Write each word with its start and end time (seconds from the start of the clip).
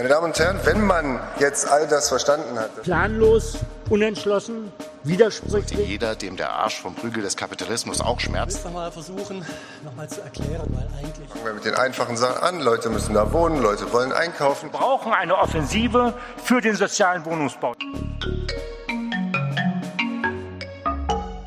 Meine 0.00 0.14
Damen 0.14 0.26
und 0.28 0.38
Herren, 0.38 0.58
wenn 0.64 0.86
man 0.86 1.20
jetzt 1.40 1.70
all 1.70 1.86
das 1.86 2.08
verstanden 2.08 2.58
hat. 2.58 2.84
Planlos, 2.84 3.58
unentschlossen, 3.90 4.72
widersprüchlich. 5.04 5.68
Sollte 5.68 5.82
jeder, 5.82 6.14
dem 6.14 6.38
der 6.38 6.52
Arsch 6.52 6.80
vom 6.80 6.94
Prügel 6.94 7.22
des 7.22 7.36
Kapitalismus 7.36 8.00
auch 8.00 8.18
schmerzt. 8.18 8.64
Ich 8.64 8.72
mal 8.72 8.90
versuchen, 8.90 9.44
nochmal 9.84 10.08
zu 10.08 10.22
erklären, 10.22 10.66
weil 10.70 10.88
eigentlich. 10.98 11.28
Fangen 11.28 11.44
wir 11.44 11.52
mit 11.52 11.66
den 11.66 11.74
einfachen 11.74 12.16
Sachen 12.16 12.42
an. 12.42 12.60
Leute 12.62 12.88
müssen 12.88 13.12
da 13.12 13.30
wohnen, 13.30 13.60
Leute 13.60 13.92
wollen 13.92 14.10
einkaufen. 14.10 14.72
Wir 14.72 14.78
brauchen 14.78 15.12
eine 15.12 15.36
Offensive 15.36 16.14
für 16.42 16.62
den 16.62 16.76
sozialen 16.76 17.22
Wohnungsbau. 17.26 17.74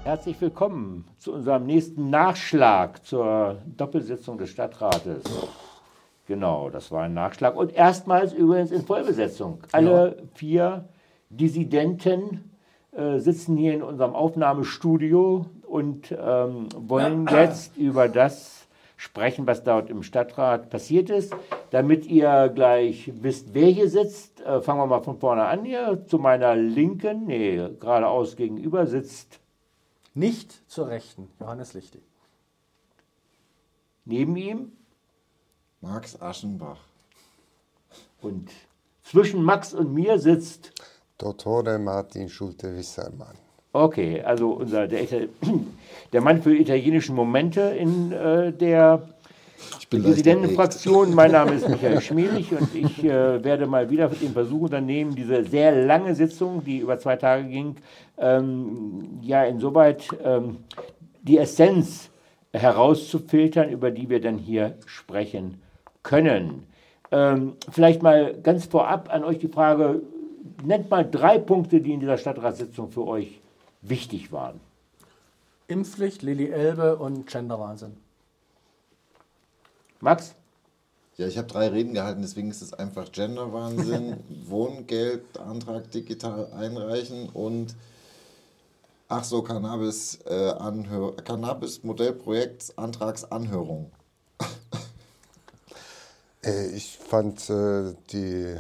Herzlich 0.04 0.40
willkommen 0.40 1.08
zu 1.18 1.34
unserem 1.34 1.66
nächsten 1.66 2.12
Nachschlag 2.12 3.04
zur 3.04 3.63
Doppelsitzung 3.66 4.38
des 4.38 4.52
Stadtrates. 4.52 5.24
Genau, 6.26 6.70
das 6.70 6.91
war 6.91 7.04
ein 7.04 7.13
Nachschlag. 7.13 7.55
Und 7.55 7.73
erstmals 7.73 8.34
übrigens 8.34 8.72
in 8.72 8.86
Vollbesetzung. 8.86 9.59
Alle 9.72 10.16
ja. 10.18 10.23
vier 10.36 10.90
Dissidenten 11.30 12.52
äh, 12.91 13.20
sitzen 13.20 13.58
hier 13.58 13.73
in 13.73 13.84
unserem 13.84 14.16
Aufnahmestudio 14.16 15.46
und 15.68 16.16
ähm, 16.18 16.70
wollen 16.77 17.27
jetzt 17.27 17.76
über 17.76 18.08
das 18.08 18.68
sprechen, 18.96 19.46
was 19.48 19.63
dort 19.63 19.90
im 19.90 20.04
Stadtrat 20.04 20.70
passiert 20.70 21.09
ist. 21.09 21.36
Damit 21.72 22.05
ihr 22.05 22.49
gleich 22.54 23.12
wisst, 23.21 23.54
wer 23.54 23.68
hier 23.68 23.90
sitzt, 23.90 24.41
äh, 24.41 24.62
fangen 24.62 24.80
wir 24.80 24.85
mal 24.85 25.02
von 25.02 25.18
vorne 25.18 25.44
an 25.44 25.66
hier. 25.66 26.05
Zu 26.08 26.20
meiner 26.20 26.55
Linken, 26.55 27.26
nee, 27.26 27.58
geradeaus 27.80 28.38
gegenüber 28.38 28.85
sitzt. 28.85 29.40
Nicht 30.13 30.70
zur 30.70 30.88
Rechten, 30.88 31.27
Johannes 31.40 31.74
Lichtig. 31.74 32.04
Neben 34.05 34.35
ihm 34.35 34.71
Max 35.84 36.20
Aschenbach. 36.21 36.79
Und 38.21 38.49
zwischen 39.03 39.43
Max 39.43 39.73
und 39.73 39.93
mir 39.93 40.17
sitzt 40.17 40.71
Dottore 41.17 41.77
Martin 41.77 42.29
Schulte-Wissermann. 42.29 43.35
Okay, 43.73 44.21
also 44.21 44.51
unser, 44.51 44.87
der, 44.87 45.01
der 46.13 46.21
Mann 46.21 46.41
für 46.41 46.55
italienische 46.55 47.11
Momente 47.11 47.59
in 47.61 48.13
äh, 48.13 48.54
der 48.54 49.09
Präsidentenfraktion. 49.89 51.13
Mein 51.13 51.31
Name 51.34 51.55
ist 51.55 51.67
Michael 51.67 51.99
Schmelig 51.99 52.54
und 52.54 52.73
ich 52.73 53.04
äh, 53.04 53.43
werde 53.43 53.67
mal 53.67 53.89
wieder 53.89 54.07
den 54.07 54.31
Versuch 54.31 54.61
unternehmen, 54.61 55.13
diese 55.13 55.43
sehr 55.43 55.85
lange 55.85 56.15
Sitzung, 56.15 56.63
die 56.63 56.77
über 56.77 56.98
zwei 56.98 57.17
Tage 57.17 57.43
ging, 57.49 57.76
ähm, 58.17 59.20
ja 59.21 59.43
insoweit 59.43 60.07
ähm, 60.23 60.59
die 61.23 61.39
Essenz 61.39 62.09
herauszufiltern, 62.54 63.70
über 63.70 63.91
die 63.91 64.09
wir 64.09 64.22
dann 64.22 64.38
hier 64.38 64.78
sprechen 64.85 65.59
können. 66.03 66.68
Ähm, 67.12 67.56
vielleicht 67.72 68.03
mal 68.03 68.35
ganz 68.41 68.66
vorab 68.66 69.13
an 69.13 69.23
euch 69.23 69.40
die 69.40 69.47
Frage, 69.47 70.01
nennt 70.63 70.90
mal 70.90 71.09
drei 71.09 71.40
Punkte, 71.40 71.81
die 71.81 71.94
in 71.94 72.00
dieser 72.00 72.18
Stadtratssitzung 72.18 72.91
für 72.91 73.07
euch 73.07 73.40
wichtig 73.81 74.31
waren. 74.31 74.59
Impfpflicht, 75.68 76.22
Lilly 76.22 76.50
Elbe 76.50 76.97
und 76.97 77.28
Genderwahnsinn. 77.28 77.97
Max? 80.00 80.35
Ja, 81.16 81.28
ich 81.28 81.38
habe 81.38 81.47
drei 81.47 81.68
Reden 81.68 81.94
gehalten, 81.94 82.23
deswegen 82.23 82.50
ist 82.50 82.62
es 82.62 82.73
einfach 82.73 83.12
Genderwahnsinn, 83.12 84.17
Wohngeld, 84.47 85.38
Antrag 85.38 85.91
digital 85.91 86.51
einreichen 86.53 87.29
und 87.29 87.75
ach 89.07 89.23
so, 89.23 89.44
Cannabis, 89.44 90.19
äh, 90.25 90.53
Cannabis 91.23 91.84
Modellprojekt 91.84 92.73
Antragsanhörung. 92.78 93.91
Äh, 96.46 96.75
ich 96.75 96.97
fand 96.97 97.50
äh, 97.50 97.94
die 98.12 98.56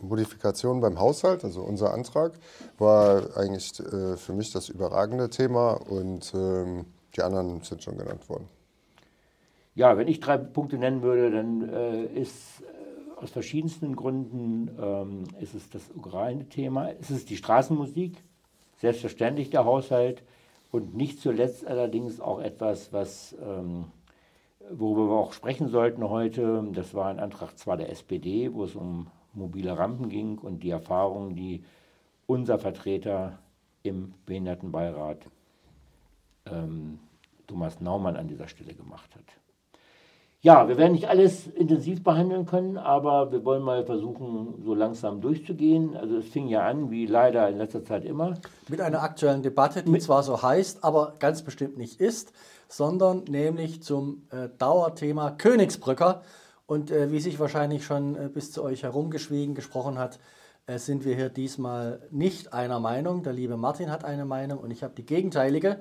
Modifikation 0.00 0.80
beim 0.80 0.98
Haushalt, 0.98 1.44
also 1.44 1.62
unser 1.62 1.94
Antrag, 1.94 2.32
war 2.78 3.36
eigentlich 3.36 3.78
äh, 3.80 4.16
für 4.16 4.32
mich 4.32 4.52
das 4.52 4.68
überragende 4.68 5.30
Thema 5.30 5.72
und 5.72 6.32
ähm, 6.34 6.86
die 7.16 7.22
anderen 7.22 7.62
sind 7.62 7.82
schon 7.82 7.96
genannt 7.96 8.28
worden. 8.28 8.48
Ja, 9.74 9.96
wenn 9.96 10.08
ich 10.08 10.20
drei 10.20 10.36
Punkte 10.36 10.76
nennen 10.76 11.02
würde, 11.02 11.30
dann 11.30 11.62
ist 12.14 12.62
aus 13.16 13.30
verschiedensten 13.30 13.96
Gründen 13.96 14.70
ähm, 14.78 15.24
ist 15.40 15.54
es 15.54 15.70
das 15.70 15.82
Ukraine-Thema, 15.94 16.90
es 17.00 17.10
ist 17.10 17.30
die 17.30 17.36
Straßenmusik, 17.36 18.22
selbstverständlich 18.78 19.48
der 19.48 19.64
Haushalt 19.64 20.22
und 20.70 20.94
nicht 20.94 21.20
zuletzt 21.20 21.66
allerdings 21.66 22.20
auch 22.20 22.40
etwas, 22.40 22.92
was 22.92 23.34
ähm, 23.42 23.86
worüber 24.70 25.08
wir 25.08 25.16
auch 25.16 25.32
sprechen 25.32 25.68
sollten 25.68 26.08
heute, 26.08 26.64
das 26.72 26.94
war 26.94 27.08
ein 27.08 27.20
Antrag 27.20 27.58
zwar 27.58 27.76
der 27.76 27.90
SPD, 27.90 28.52
wo 28.52 28.64
es 28.64 28.74
um 28.74 29.08
mobile 29.32 29.76
Rampen 29.76 30.08
ging 30.08 30.38
und 30.38 30.62
die 30.62 30.70
Erfahrungen, 30.70 31.34
die 31.34 31.64
unser 32.26 32.58
Vertreter 32.58 33.38
im 33.82 34.14
Behindertenbeirat 34.26 35.26
ähm, 36.46 36.98
Thomas 37.46 37.80
Naumann 37.80 38.16
an 38.16 38.28
dieser 38.28 38.48
Stelle 38.48 38.74
gemacht 38.74 39.14
hat. 39.14 39.41
Ja, 40.44 40.66
wir 40.66 40.76
werden 40.76 40.92
nicht 40.92 41.08
alles 41.08 41.46
intensiv 41.46 42.02
behandeln 42.02 42.46
können, 42.46 42.76
aber 42.76 43.30
wir 43.30 43.44
wollen 43.44 43.62
mal 43.62 43.86
versuchen, 43.86 44.60
so 44.64 44.74
langsam 44.74 45.20
durchzugehen. 45.20 45.96
Also 45.96 46.16
es 46.16 46.28
fing 46.28 46.48
ja 46.48 46.66
an, 46.66 46.90
wie 46.90 47.06
leider 47.06 47.48
in 47.48 47.58
letzter 47.58 47.84
Zeit 47.84 48.04
immer. 48.04 48.34
Mit 48.68 48.80
einer 48.80 49.02
aktuellen 49.02 49.42
Debatte, 49.42 49.84
die 49.84 49.90
Mit 49.90 50.02
zwar 50.02 50.24
so 50.24 50.42
heißt, 50.42 50.82
aber 50.82 51.14
ganz 51.20 51.42
bestimmt 51.42 51.78
nicht 51.78 52.00
ist 52.00 52.32
sondern 52.72 53.24
nämlich 53.24 53.82
zum 53.82 54.22
äh, 54.30 54.48
Dauerthema 54.58 55.30
Königsbrücker. 55.32 56.22
Und 56.66 56.90
äh, 56.90 57.12
wie 57.12 57.20
sich 57.20 57.38
wahrscheinlich 57.38 57.84
schon 57.84 58.16
äh, 58.16 58.30
bis 58.32 58.50
zu 58.50 58.62
euch 58.62 58.82
herumgeschwiegen 58.82 59.54
gesprochen 59.54 59.98
hat, 59.98 60.18
äh, 60.66 60.78
sind 60.78 61.04
wir 61.04 61.14
hier 61.14 61.28
diesmal 61.28 62.00
nicht 62.10 62.54
einer 62.54 62.80
Meinung. 62.80 63.24
Der 63.24 63.34
liebe 63.34 63.58
Martin 63.58 63.90
hat 63.90 64.04
eine 64.04 64.24
Meinung 64.24 64.58
und 64.58 64.70
ich 64.70 64.82
habe 64.82 64.94
die 64.96 65.04
gegenteilige. 65.04 65.80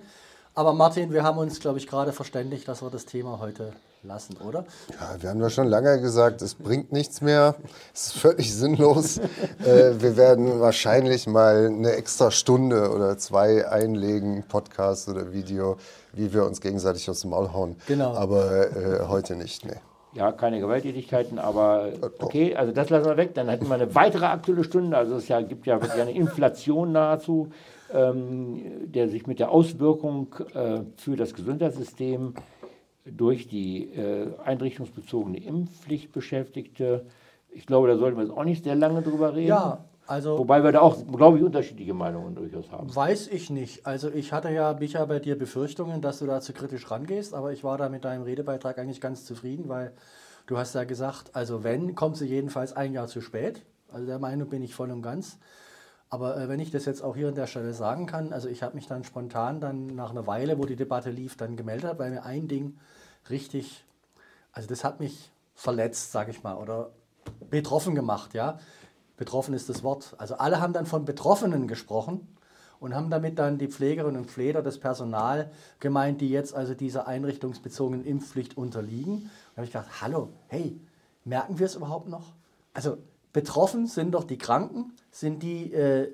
Aber 0.53 0.73
Martin, 0.73 1.13
wir 1.13 1.23
haben 1.23 1.37
uns, 1.37 1.61
glaube 1.61 1.77
ich, 1.77 1.87
gerade 1.87 2.11
verständigt, 2.11 2.67
dass 2.67 2.81
wir 2.81 2.89
das 2.89 3.05
Thema 3.05 3.39
heute 3.39 3.71
lassen, 4.03 4.37
oder? 4.37 4.65
Ja, 4.89 5.21
wir 5.21 5.29
haben 5.29 5.41
ja 5.41 5.49
schon 5.49 5.67
lange 5.67 6.01
gesagt, 6.01 6.41
es 6.41 6.55
bringt 6.55 6.91
nichts 6.91 7.21
mehr. 7.21 7.55
Es 7.93 8.07
ist 8.07 8.17
völlig 8.17 8.53
sinnlos. 8.53 9.17
äh, 9.65 9.99
wir 9.99 10.17
werden 10.17 10.59
wahrscheinlich 10.59 11.27
mal 11.27 11.67
eine 11.67 11.91
extra 11.91 12.31
Stunde 12.31 12.91
oder 12.91 13.17
zwei 13.17 13.67
einlegen, 13.67 14.43
Podcast 14.47 15.07
oder 15.07 15.31
Video, 15.31 15.77
wie 16.13 16.33
wir 16.33 16.45
uns 16.45 16.61
gegenseitig 16.61 17.09
aus 17.09 17.21
dem 17.21 17.29
Maul 17.29 17.53
hauen. 17.53 17.75
Genau. 17.87 18.13
Aber 18.15 18.75
äh, 18.75 19.05
heute 19.07 19.35
nicht, 19.35 19.65
nee. 19.65 19.77
Ja, 20.13 20.31
keine 20.33 20.59
Gewalttätigkeiten, 20.59 21.39
aber 21.39 21.87
äh, 21.87 22.09
okay, 22.19 22.55
also 22.55 22.73
das 22.73 22.89
lassen 22.89 23.05
wir 23.05 23.17
weg. 23.17 23.33
Dann 23.35 23.47
hätten 23.47 23.67
wir 23.67 23.75
eine 23.75 23.93
weitere 23.95 24.25
aktuelle 24.25 24.63
Stunde. 24.63 24.97
Also 24.97 25.15
es 25.15 25.27
ja, 25.27 25.41
gibt 25.41 25.65
ja 25.67 25.81
wirklich 25.81 26.01
eine 26.01 26.11
Inflation 26.11 26.91
nahezu, 26.91 27.51
ähm, 27.93 28.91
der 28.91 29.07
sich 29.09 29.27
mit 29.27 29.39
der 29.39 29.51
Auswirkung 29.51 30.35
äh, 30.53 30.79
für 30.97 31.15
das 31.15 31.33
Gesundheitssystem 31.33 32.33
durch 33.05 33.47
die 33.47 33.93
äh, 33.93 34.27
einrichtungsbezogene 34.43 35.43
Impfpflicht 35.43 36.11
beschäftigte. 36.11 37.05
Ich 37.49 37.65
glaube, 37.65 37.87
da 37.87 37.97
sollten 37.97 38.17
wir 38.17 38.23
jetzt 38.23 38.33
auch 38.33 38.43
nicht 38.43 38.63
sehr 38.63 38.75
lange 38.75 39.01
drüber 39.01 39.35
reden. 39.35 39.47
Ja, 39.47 39.85
also. 40.07 40.37
Wobei 40.37 40.63
wir 40.63 40.71
da 40.71 40.81
auch, 40.81 40.97
glaube 41.11 41.37
ich, 41.37 41.43
unterschiedliche 41.43 41.93
Meinungen 41.93 42.35
durchaus 42.35 42.71
haben. 42.71 42.93
Weiß 42.93 43.27
ich 43.27 43.49
nicht. 43.49 43.85
Also, 43.85 44.09
ich 44.09 44.33
hatte 44.33 44.49
ja, 44.49 44.73
Micha, 44.79 45.03
bei 45.05 45.19
dir 45.19 45.37
Befürchtungen, 45.37 46.01
dass 46.01 46.19
du 46.19 46.25
da 46.25 46.41
zu 46.41 46.53
kritisch 46.53 46.89
rangehst, 46.91 47.33
aber 47.33 47.53
ich 47.53 47.63
war 47.63 47.77
da 47.77 47.89
mit 47.89 48.05
deinem 48.05 48.23
Redebeitrag 48.23 48.77
eigentlich 48.77 49.01
ganz 49.01 49.25
zufrieden, 49.25 49.69
weil 49.69 49.93
du 50.47 50.57
hast 50.57 50.75
ja 50.75 50.83
gesagt, 50.83 51.35
also, 51.35 51.63
wenn, 51.63 51.95
kommt 51.95 52.17
sie 52.17 52.27
jedenfalls 52.27 52.73
ein 52.73 52.93
Jahr 52.93 53.07
zu 53.07 53.21
spät. 53.21 53.63
Also, 53.91 54.05
der 54.05 54.19
Meinung 54.19 54.49
bin 54.49 54.61
ich 54.61 54.75
voll 54.75 54.91
und 54.91 55.01
ganz. 55.01 55.39
Aber 56.11 56.37
äh, 56.37 56.49
wenn 56.49 56.59
ich 56.59 56.69
das 56.71 56.85
jetzt 56.85 57.01
auch 57.01 57.15
hier 57.15 57.29
an 57.29 57.35
der 57.35 57.47
Stelle 57.47 57.73
sagen 57.73 58.05
kann, 58.05 58.33
also 58.33 58.49
ich 58.49 58.61
habe 58.61 58.75
mich 58.75 58.85
dann 58.85 59.03
spontan 59.03 59.61
dann 59.61 59.87
nach 59.87 60.11
einer 60.11 60.27
Weile, 60.27 60.59
wo 60.59 60.65
die 60.65 60.75
Debatte 60.75 61.09
lief, 61.09 61.37
dann 61.37 61.55
gemeldet, 61.55 61.97
weil 61.97 62.11
mir 62.11 62.23
ein 62.23 62.47
Ding 62.47 62.77
richtig, 63.29 63.85
also 64.51 64.67
das 64.67 64.83
hat 64.83 64.99
mich 64.99 65.31
verletzt, 65.55 66.11
sage 66.11 66.31
ich 66.31 66.43
mal, 66.43 66.57
oder 66.57 66.91
betroffen 67.49 67.95
gemacht, 67.95 68.33
ja. 68.33 68.59
Betroffen 69.15 69.53
ist 69.53 69.69
das 69.69 69.83
Wort. 69.83 70.15
Also 70.17 70.35
alle 70.35 70.59
haben 70.59 70.73
dann 70.73 70.85
von 70.85 71.05
Betroffenen 71.05 71.67
gesprochen 71.67 72.27
und 72.79 72.93
haben 72.93 73.09
damit 73.09 73.39
dann 73.39 73.57
die 73.57 73.67
Pflegerinnen 73.67 74.19
und 74.19 74.29
Pfleger, 74.29 74.61
das 74.61 74.79
Personal 74.79 75.49
gemeint, 75.79 76.19
die 76.19 76.29
jetzt 76.29 76.53
also 76.53 76.73
dieser 76.73 77.07
einrichtungsbezogenen 77.07 78.03
Impfpflicht 78.03 78.57
unterliegen. 78.57 79.29
Da 79.51 79.57
habe 79.57 79.65
ich 79.65 79.71
gedacht, 79.71 80.01
hallo, 80.01 80.29
hey, 80.47 80.77
merken 81.23 81.57
wir 81.57 81.67
es 81.67 81.75
überhaupt 81.75 82.09
noch? 82.09 82.33
Also 82.73 82.97
betroffen 83.33 83.87
sind 83.87 84.11
doch 84.11 84.23
die 84.23 84.37
Kranken, 84.37 84.93
sind 85.09 85.43
die, 85.43 85.73
äh, 85.73 86.13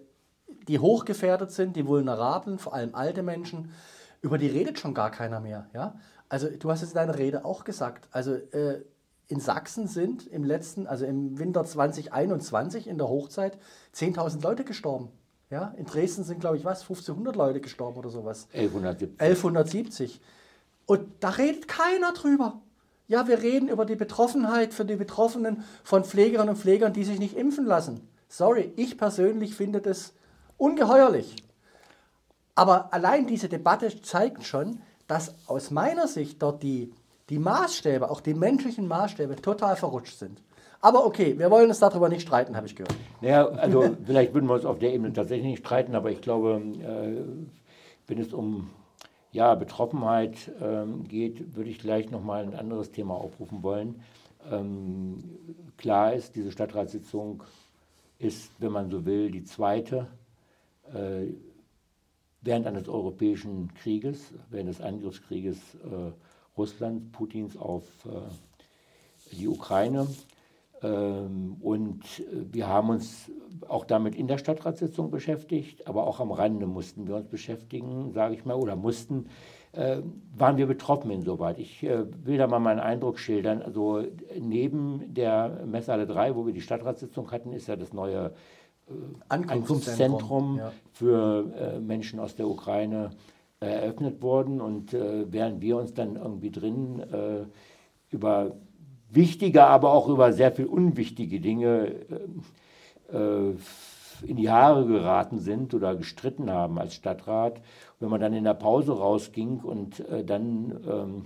die 0.67 0.79
hochgefährdet 0.79 1.51
sind, 1.51 1.75
die 1.75 1.87
Vulnerablen, 1.87 2.59
vor 2.59 2.73
allem 2.73 2.95
alte 2.95 3.23
Menschen. 3.23 3.71
Über 4.21 4.37
die 4.37 4.47
redet 4.47 4.79
schon 4.79 4.93
gar 4.93 5.11
keiner 5.11 5.39
mehr. 5.39 5.69
Ja? 5.73 5.99
Also 6.29 6.49
du 6.49 6.69
hast 6.69 6.81
es 6.81 6.89
in 6.89 6.95
deiner 6.95 7.17
Rede 7.17 7.45
auch 7.45 7.63
gesagt. 7.63 8.07
Also 8.11 8.33
äh, 8.33 8.81
in 9.27 9.39
Sachsen 9.39 9.87
sind 9.87 10.25
im 10.27 10.43
letzten, 10.43 10.87
also 10.87 11.05
im 11.05 11.37
Winter 11.37 11.65
2021 11.65 12.87
in 12.87 12.97
der 12.97 13.07
Hochzeit 13.07 13.57
10.000 13.95 14.41
Leute 14.41 14.63
gestorben. 14.63 15.09
Ja, 15.49 15.73
in 15.77 15.85
Dresden 15.85 16.25
sind, 16.25 16.41
glaube 16.41 16.57
ich, 16.57 16.65
was, 16.65 16.81
1500 16.81 17.35
Leute 17.35 17.61
gestorben 17.61 17.97
oder 17.97 18.09
sowas. 18.09 18.49
1170. 18.53 19.21
1170. 19.21 20.21
Und 20.85 21.07
da 21.21 21.29
redet 21.29 21.69
keiner 21.69 22.11
drüber. 22.11 22.61
Ja, 23.07 23.27
wir 23.27 23.41
reden 23.41 23.69
über 23.69 23.85
die 23.85 23.95
Betroffenheit 23.95 24.73
für 24.73 24.83
die 24.83 24.97
Betroffenen 24.97 25.63
von 25.83 26.03
Pflegerinnen 26.03 26.49
und 26.49 26.57
Pflegern, 26.57 26.91
die 26.91 27.05
sich 27.05 27.19
nicht 27.19 27.37
impfen 27.37 27.65
lassen. 27.65 28.07
Sorry, 28.27 28.73
ich 28.75 28.97
persönlich 28.97 29.55
finde 29.55 29.79
das 29.79 30.13
ungeheuerlich. 30.57 31.35
Aber 32.55 32.93
allein 32.93 33.27
diese 33.27 33.47
Debatte 33.47 34.01
zeigt 34.01 34.43
schon, 34.43 34.81
dass 35.07 35.35
aus 35.47 35.71
meiner 35.71 36.07
Sicht 36.07 36.41
dort 36.41 36.63
die, 36.63 36.91
die 37.29 37.39
Maßstäbe, 37.39 38.09
auch 38.09 38.19
die 38.19 38.33
menschlichen 38.33 38.87
Maßstäbe, 38.87 39.37
total 39.37 39.77
verrutscht 39.77 40.19
sind. 40.19 40.41
Aber 40.81 41.05
okay, 41.05 41.39
wir 41.39 41.49
wollen 41.49 41.69
uns 41.69 41.79
darüber 41.79 42.09
nicht 42.09 42.23
streiten, 42.23 42.57
habe 42.57 42.67
ich 42.67 42.75
gehört. 42.75 42.95
Naja, 43.21 43.47
also 43.57 43.95
vielleicht 44.05 44.33
würden 44.33 44.47
wir 44.47 44.55
uns 44.55 44.65
auf 44.65 44.79
der 44.79 44.93
Ebene 44.93 45.13
tatsächlich 45.13 45.47
nicht 45.47 45.65
streiten, 45.65 45.95
aber 45.95 46.11
ich 46.11 46.21
glaube, 46.21 46.61
äh, 46.81 47.23
wenn 48.07 48.19
es 48.19 48.33
um 48.33 48.69
ja, 49.31 49.55
Betroffenheit 49.55 50.51
ähm, 50.61 51.07
geht, 51.07 51.55
würde 51.55 51.69
ich 51.69 51.79
gleich 51.79 52.09
nochmal 52.11 52.43
ein 52.43 52.55
anderes 52.55 52.91
Thema 52.91 53.15
aufrufen 53.15 53.63
wollen. 53.63 54.01
Ähm, 54.49 55.23
klar 55.77 56.13
ist, 56.13 56.35
diese 56.35 56.51
Stadtratssitzung 56.51 57.43
ist, 58.19 58.51
wenn 58.59 58.71
man 58.71 58.89
so 58.89 59.05
will, 59.05 59.31
die 59.31 59.43
zweite 59.43 60.07
äh, 60.93 61.27
während 62.41 62.67
eines 62.67 62.87
europäischen 62.87 63.73
Krieges, 63.75 64.33
während 64.49 64.69
des 64.69 64.81
Angriffskrieges 64.81 65.57
äh, 65.75 66.11
Russlands, 66.57 67.11
Putins 67.11 67.57
auf 67.57 67.83
äh, 68.05 69.35
die 69.35 69.47
Ukraine. 69.47 70.07
Ähm, 70.81 71.57
und 71.59 72.23
wir 72.31 72.67
haben 72.67 72.89
uns 72.89 73.31
auch 73.67 73.85
damit 73.85 74.15
in 74.15 74.27
der 74.27 74.37
Stadtratssitzung 74.37 75.09
beschäftigt, 75.09 75.87
aber 75.87 76.05
auch 76.05 76.19
am 76.19 76.31
Rande 76.31 76.67
mussten 76.67 77.07
wir 77.07 77.15
uns 77.15 77.27
beschäftigen, 77.27 78.11
sage 78.13 78.35
ich 78.35 78.45
mal, 78.45 78.55
oder 78.55 78.75
mussten, 78.75 79.27
äh, 79.71 80.01
waren 80.35 80.57
wir 80.57 80.67
betroffen 80.67 81.11
insoweit. 81.11 81.59
Ich 81.59 81.83
äh, 81.83 82.05
will 82.25 82.37
da 82.37 82.47
mal 82.47 82.59
meinen 82.59 82.79
Eindruck 82.79 83.19
schildern. 83.19 83.61
Also 83.61 84.03
neben 84.39 85.13
der 85.13 85.65
Messhalle 85.65 86.07
3, 86.07 86.35
wo 86.35 86.45
wir 86.45 86.53
die 86.53 86.61
Stadtratssitzung 86.61 87.31
hatten, 87.31 87.53
ist 87.53 87.67
ja 87.67 87.75
das 87.75 87.93
neue 87.93 88.33
äh, 88.87 88.93
Ankunftszentrum 89.29 90.57
ja. 90.57 90.71
für 90.91 91.53
äh, 91.55 91.79
Menschen 91.79 92.19
aus 92.19 92.35
der 92.35 92.47
Ukraine 92.47 93.11
äh, 93.59 93.67
eröffnet 93.67 94.21
worden. 94.21 94.61
Und 94.61 94.93
äh, 94.93 95.31
während 95.31 95.61
wir 95.61 95.77
uns 95.77 95.93
dann 95.93 96.15
irgendwie 96.15 96.51
drin 96.51 97.03
über 98.09 98.55
wichtige, 99.09 99.65
aber 99.65 99.91
auch 99.93 100.07
über 100.09 100.33
sehr 100.33 100.51
viel 100.51 100.65
unwichtige 100.65 101.39
Dinge 101.39 101.95
äh, 103.11 103.51
in 104.25 104.35
die 104.35 104.49
Haare 104.49 104.85
geraten 104.85 105.39
sind 105.39 105.73
oder 105.73 105.95
gestritten 105.95 106.49
haben 106.49 106.79
als 106.79 106.95
Stadtrat. 106.95 107.61
Wenn 107.99 108.09
man 108.09 108.21
dann 108.21 108.33
in 108.33 108.43
der 108.43 108.53
Pause 108.53 108.93
rausging 108.93 109.59
und 109.59 109.99
äh, 110.09 110.23
dann 110.23 110.79
ähm, 110.87 111.25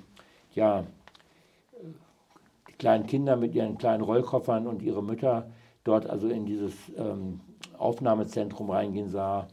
ja, 0.54 0.84
die 2.70 2.74
kleinen 2.74 3.08
Kinder 3.08 3.36
mit 3.38 3.56
ihren 3.56 3.78
kleinen 3.78 4.04
Rollkoffern 4.04 4.68
und 4.68 4.82
ihre 4.82 5.04
Mütter 5.04 5.50
dort 5.84 6.08
also 6.08 6.28
in 6.28 6.46
dieses 6.46 6.74
ähm, 6.98 7.40
Aufnahmezentrum 7.78 8.70
reingehen 8.70 9.10
sah, 9.10 9.48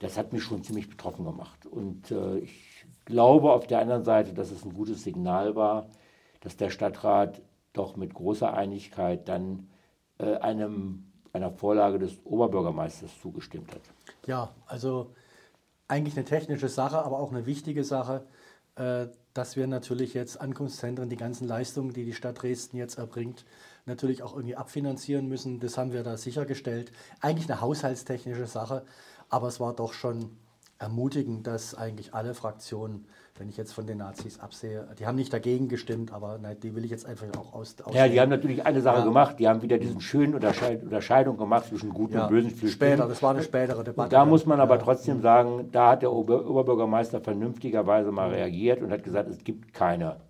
das 0.00 0.18
hat 0.18 0.32
mich 0.32 0.42
schon 0.42 0.62
ziemlich 0.62 0.90
betroffen 0.90 1.24
gemacht. 1.24 1.64
Und 1.66 2.10
äh, 2.10 2.38
ich 2.38 2.84
glaube 3.04 3.52
auf 3.52 3.66
der 3.66 3.80
anderen 3.80 4.04
Seite, 4.04 4.34
dass 4.34 4.50
es 4.50 4.64
ein 4.64 4.74
gutes 4.74 5.04
Signal 5.04 5.54
war, 5.54 5.86
dass 6.40 6.56
der 6.56 6.70
Stadtrat 6.70 7.40
doch 7.72 7.96
mit 7.96 8.14
großer 8.14 8.52
Einigkeit 8.52 9.28
dann 9.28 9.68
äh, 10.18 10.36
einem, 10.36 11.04
einer 11.32 11.50
Vorlage 11.50 11.98
des 11.98 12.18
Oberbürgermeisters 12.24 13.10
zugestimmt 13.20 13.72
hat. 13.72 13.82
Ja, 14.26 14.50
also 14.66 15.12
eigentlich 15.88 16.16
eine 16.16 16.24
technische 16.24 16.68
Sache, 16.68 17.04
aber 17.04 17.18
auch 17.18 17.30
eine 17.30 17.46
wichtige 17.46 17.84
Sache, 17.84 18.26
äh, 18.76 19.06
dass 19.34 19.56
wir 19.56 19.66
natürlich 19.66 20.14
jetzt 20.14 20.40
Ankunftszentren, 20.40 21.08
die 21.08 21.16
ganzen 21.16 21.48
Leistungen, 21.48 21.92
die 21.92 22.04
die 22.04 22.12
Stadt 22.12 22.42
Dresden 22.42 22.76
jetzt 22.76 22.98
erbringt, 22.98 23.44
natürlich 23.86 24.22
auch 24.22 24.34
irgendwie 24.34 24.56
abfinanzieren 24.56 25.26
müssen. 25.26 25.60
Das 25.60 25.78
haben 25.78 25.92
wir 25.92 26.02
da 26.02 26.16
sichergestellt. 26.16 26.92
Eigentlich 27.20 27.50
eine 27.50 27.60
haushaltstechnische 27.60 28.46
Sache, 28.46 28.84
aber 29.28 29.48
es 29.48 29.60
war 29.60 29.74
doch 29.74 29.92
schon 29.92 30.36
ermutigend, 30.82 31.46
dass 31.46 31.74
eigentlich 31.74 32.12
alle 32.12 32.34
Fraktionen 32.34 33.06
wenn 33.38 33.48
ich 33.48 33.56
jetzt 33.56 33.72
von 33.72 33.86
den 33.86 33.98
Nazis 33.98 34.38
absehe. 34.38 34.86
Die 34.98 35.06
haben 35.06 35.16
nicht 35.16 35.32
dagegen 35.32 35.68
gestimmt, 35.68 36.12
aber 36.12 36.38
nein, 36.38 36.58
die 36.62 36.74
will 36.74 36.84
ich 36.84 36.90
jetzt 36.90 37.06
einfach 37.06 37.26
auch 37.38 37.54
aus. 37.54 37.76
Ja, 37.92 38.06
die 38.06 38.20
haben 38.20 38.28
natürlich 38.28 38.66
eine 38.66 38.82
Sache 38.82 38.98
ja. 38.98 39.04
gemacht. 39.04 39.38
Die 39.38 39.48
haben 39.48 39.62
wieder 39.62 39.78
diesen 39.78 40.00
schönen 40.00 40.34
Unterscheid 40.34 40.82
Unterscheidung 40.82 41.38
gemacht 41.38 41.66
zwischen 41.66 41.90
guten 41.90 42.14
ja. 42.14 42.24
und 42.24 42.30
bösen 42.30 42.50
Flüchtlingen. 42.50 42.96
Später, 42.96 43.08
das 43.08 43.22
war 43.22 43.30
eine 43.30 43.42
spätere 43.42 43.82
Debatte. 43.82 44.02
Und 44.02 44.12
da 44.12 44.24
muss 44.26 44.44
man 44.44 44.60
aber 44.60 44.78
trotzdem 44.78 45.22
sagen, 45.22 45.70
da 45.72 45.92
hat 45.92 46.02
der 46.02 46.12
Ober 46.12 46.46
Oberbürgermeister 46.48 47.20
vernünftigerweise 47.20 48.12
mal 48.12 48.30
reagiert 48.30 48.82
und 48.82 48.92
hat 48.92 49.02
gesagt, 49.02 49.28
es 49.28 49.42
gibt 49.42 49.72
keine 49.72 50.20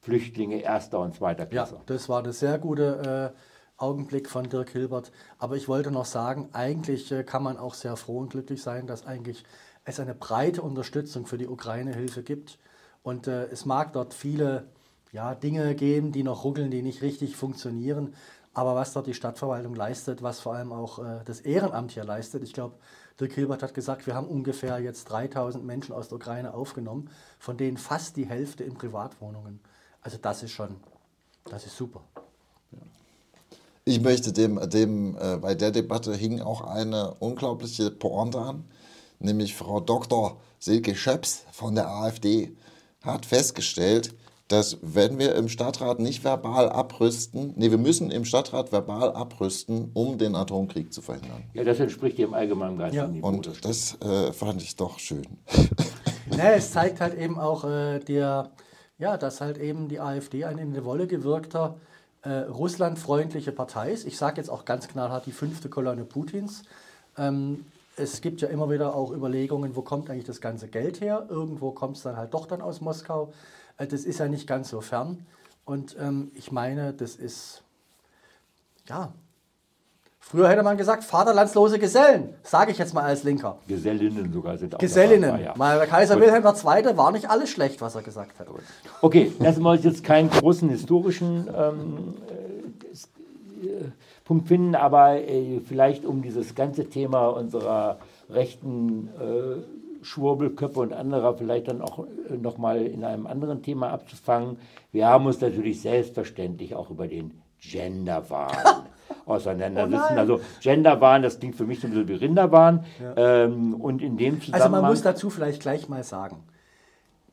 Flüchtlinge 0.00 0.60
erster 0.60 1.00
und 1.00 1.14
zweiter 1.14 1.46
Klasse. 1.46 1.76
Ja, 1.76 1.80
das 1.86 2.08
war 2.08 2.18
eine 2.18 2.32
sehr 2.32 2.58
gute 2.58 3.32
äh, 3.34 3.38
Augenblick 3.76 4.28
von 4.28 4.48
Dirk 4.48 4.70
Hilbert. 4.70 5.10
Aber 5.38 5.56
ich 5.56 5.68
wollte 5.68 5.90
noch 5.90 6.04
sagen, 6.04 6.48
eigentlich 6.52 7.10
äh, 7.12 7.24
kann 7.24 7.42
man 7.42 7.56
auch 7.56 7.74
sehr 7.74 7.96
froh 7.96 8.18
und 8.18 8.30
glücklich 8.30 8.62
sein, 8.62 8.86
dass 8.86 9.06
eigentlich 9.06 9.44
es 9.84 10.00
eine 10.00 10.14
breite 10.14 10.62
Unterstützung 10.62 11.26
für 11.26 11.38
die 11.38 11.48
Ukraine-Hilfe 11.48 12.22
gibt. 12.22 12.58
Und 13.02 13.26
äh, 13.26 13.46
es 13.46 13.66
mag 13.66 13.92
dort 13.92 14.14
viele 14.14 14.68
ja, 15.12 15.34
Dinge 15.34 15.74
geben, 15.74 16.12
die 16.12 16.22
noch 16.22 16.44
ruckeln, 16.44 16.70
die 16.70 16.82
nicht 16.82 17.02
richtig 17.02 17.36
funktionieren. 17.36 18.14
Aber 18.54 18.76
was 18.76 18.92
dort 18.92 19.08
die 19.08 19.14
Stadtverwaltung 19.14 19.74
leistet, 19.74 20.22
was 20.22 20.40
vor 20.40 20.54
allem 20.54 20.72
auch 20.72 21.00
äh, 21.00 21.20
das 21.24 21.40
Ehrenamt 21.40 21.92
hier 21.92 22.04
leistet, 22.04 22.42
ich 22.44 22.52
glaube, 22.52 22.76
Dirk 23.20 23.32
Hilbert 23.32 23.62
hat 23.62 23.74
gesagt, 23.74 24.06
wir 24.06 24.14
haben 24.14 24.26
ungefähr 24.26 24.78
jetzt 24.78 25.04
3000 25.04 25.64
Menschen 25.64 25.92
aus 25.94 26.08
der 26.08 26.16
Ukraine 26.16 26.54
aufgenommen, 26.54 27.10
von 27.38 27.56
denen 27.56 27.76
fast 27.76 28.16
die 28.16 28.26
Hälfte 28.26 28.64
in 28.64 28.74
Privatwohnungen. 28.74 29.60
Also 30.00 30.18
das 30.18 30.42
ist 30.42 30.52
schon, 30.52 30.76
das 31.44 31.66
ist 31.66 31.76
super. 31.76 32.02
Ich 33.84 34.00
möchte 34.00 34.32
dem, 34.32 34.58
dem 34.70 35.16
äh, 35.18 35.36
bei 35.36 35.54
der 35.54 35.70
Debatte 35.70 36.14
hing 36.14 36.40
auch 36.40 36.62
eine 36.62 37.14
unglaubliche 37.20 37.90
Pointe 37.90 38.38
an 38.38 38.64
nämlich 39.24 39.54
Frau 39.54 39.80
Dr. 39.80 40.40
Silke 40.58 40.94
Schöps 40.94 41.44
von 41.52 41.74
der 41.74 41.88
AfD, 41.88 42.56
hat 43.02 43.26
festgestellt, 43.26 44.14
dass 44.48 44.78
wenn 44.82 45.18
wir 45.18 45.34
im 45.34 45.48
Stadtrat 45.48 45.98
nicht 45.98 46.22
verbal 46.22 46.68
abrüsten, 46.68 47.54
nee, 47.56 47.70
wir 47.70 47.78
müssen 47.78 48.10
im 48.10 48.24
Stadtrat 48.24 48.72
verbal 48.72 49.12
abrüsten, 49.12 49.90
um 49.94 50.18
den 50.18 50.34
Atomkrieg 50.34 50.92
zu 50.92 51.00
verhindern. 51.00 51.44
Ja, 51.54 51.64
das 51.64 51.80
entspricht 51.80 52.18
dem 52.18 52.34
allgemeinen 52.34 52.78
Geist. 52.78 52.94
Ja. 52.94 53.10
Und 53.22 53.64
das 53.64 53.98
äh, 54.02 54.32
fand 54.32 54.62
ich 54.62 54.76
doch 54.76 54.98
schön. 54.98 55.26
Ja, 56.38 56.52
es 56.52 56.72
zeigt 56.72 57.00
halt 57.00 57.16
eben 57.16 57.38
auch 57.38 57.64
äh, 57.64 58.00
der, 58.00 58.50
ja, 58.98 59.18
dass 59.18 59.42
halt 59.42 59.58
eben 59.58 59.88
die 59.88 60.00
AfD 60.00 60.44
ein 60.44 60.56
in 60.56 60.72
die 60.72 60.82
Wolle 60.82 61.06
gewirkter 61.06 61.78
äh, 62.24 62.30
russlandfreundliche 62.30 63.52
Partei 63.52 63.92
ist. 63.92 64.06
Ich 64.06 64.16
sage 64.16 64.38
jetzt 64.38 64.48
auch 64.48 64.64
ganz 64.64 64.88
knallhart 64.88 65.26
die 65.26 65.32
fünfte 65.32 65.68
Kolonne 65.68 66.04
Putins. 66.04 66.62
Ähm, 67.16 67.66
es 67.96 68.20
gibt 68.20 68.40
ja 68.40 68.48
immer 68.48 68.70
wieder 68.70 68.94
auch 68.94 69.12
Überlegungen, 69.12 69.76
wo 69.76 69.82
kommt 69.82 70.10
eigentlich 70.10 70.24
das 70.24 70.40
ganze 70.40 70.68
Geld 70.68 71.00
her? 71.00 71.26
Irgendwo 71.28 71.70
kommt 71.70 71.96
es 71.96 72.02
dann 72.02 72.16
halt 72.16 72.34
doch 72.34 72.46
dann 72.46 72.60
aus 72.60 72.80
Moskau. 72.80 73.32
Äh, 73.76 73.86
das 73.86 74.04
ist 74.04 74.18
ja 74.18 74.28
nicht 74.28 74.46
ganz 74.46 74.70
so 74.70 74.80
fern. 74.80 75.24
Und 75.64 75.96
ähm, 75.98 76.30
ich 76.34 76.50
meine, 76.50 76.92
das 76.92 77.16
ist, 77.16 77.62
ja, 78.88 79.12
früher 80.34 80.48
hätte 80.48 80.64
man 80.64 80.76
gesagt, 80.76 81.04
vaterlandslose 81.04 81.78
Gesellen, 81.78 82.30
sage 82.42 82.72
ich 82.72 82.78
jetzt 82.78 82.92
mal 82.92 83.04
als 83.04 83.22
Linker. 83.22 83.58
Gesellinnen 83.68 84.32
sogar 84.32 84.58
sind 84.58 84.74
auch 84.74 84.78
Gesellinnen. 84.78 85.30
Dabei, 85.30 85.42
ja. 85.44 85.54
Mal 85.56 85.86
Kaiser 85.86 86.14
Gut. 86.14 86.24
Wilhelm 86.24 86.44
II. 86.44 86.96
war 86.96 87.12
nicht 87.12 87.30
alles 87.30 87.50
schlecht, 87.50 87.80
was 87.80 87.94
er 87.94 88.02
gesagt 88.02 88.40
hat. 88.40 88.48
Okay, 89.00 89.30
lassen 89.38 89.62
wir 89.62 89.70
uns 89.70 89.84
jetzt 89.84 90.02
keinen 90.02 90.30
großen 90.30 90.68
historischen 90.68 91.48
ähm, 91.56 92.14
äh, 93.62 93.84
Punkt 94.24 94.48
finden, 94.48 94.74
aber 94.74 95.20
äh, 95.20 95.60
vielleicht 95.60 96.04
um 96.04 96.20
dieses 96.20 96.56
ganze 96.56 96.88
Thema 96.88 97.28
unserer 97.28 97.98
rechten 98.28 99.10
äh, 99.20 100.04
Schwurbelköpfe 100.04 100.80
und 100.80 100.92
anderer 100.92 101.34
vielleicht 101.34 101.68
dann 101.68 101.80
auch 101.80 102.06
äh, 102.28 102.36
nochmal 102.36 102.82
in 102.82 103.04
einem 103.04 103.28
anderen 103.28 103.62
Thema 103.62 103.90
abzufangen. 103.90 104.58
Wir 104.90 105.06
haben 105.06 105.26
uns 105.26 105.40
natürlich 105.40 105.80
selbstverständlich 105.80 106.74
auch 106.74 106.90
über 106.90 107.06
den 107.06 107.40
Genderwahn 109.26 109.36
auseinandersetzen. 109.36 110.16
Oh 110.16 110.20
also 110.20 110.40
Genderwahn, 110.60 111.22
das 111.22 111.38
klingt 111.38 111.56
für 111.56 111.64
mich 111.64 111.80
so 111.80 111.86
ein 111.86 111.92
bisschen 111.92 112.08
wie 112.08 112.14
Rinderwahn. 112.14 112.84
Ja. 113.00 113.44
Ähm, 113.44 113.74
und 113.74 114.02
in 114.02 114.16
dem 114.16 114.40
Also 114.52 114.68
man 114.68 114.84
muss 114.84 115.02
dazu 115.02 115.30
vielleicht 115.30 115.62
gleich 115.62 115.88
mal 115.88 116.04
sagen, 116.04 116.44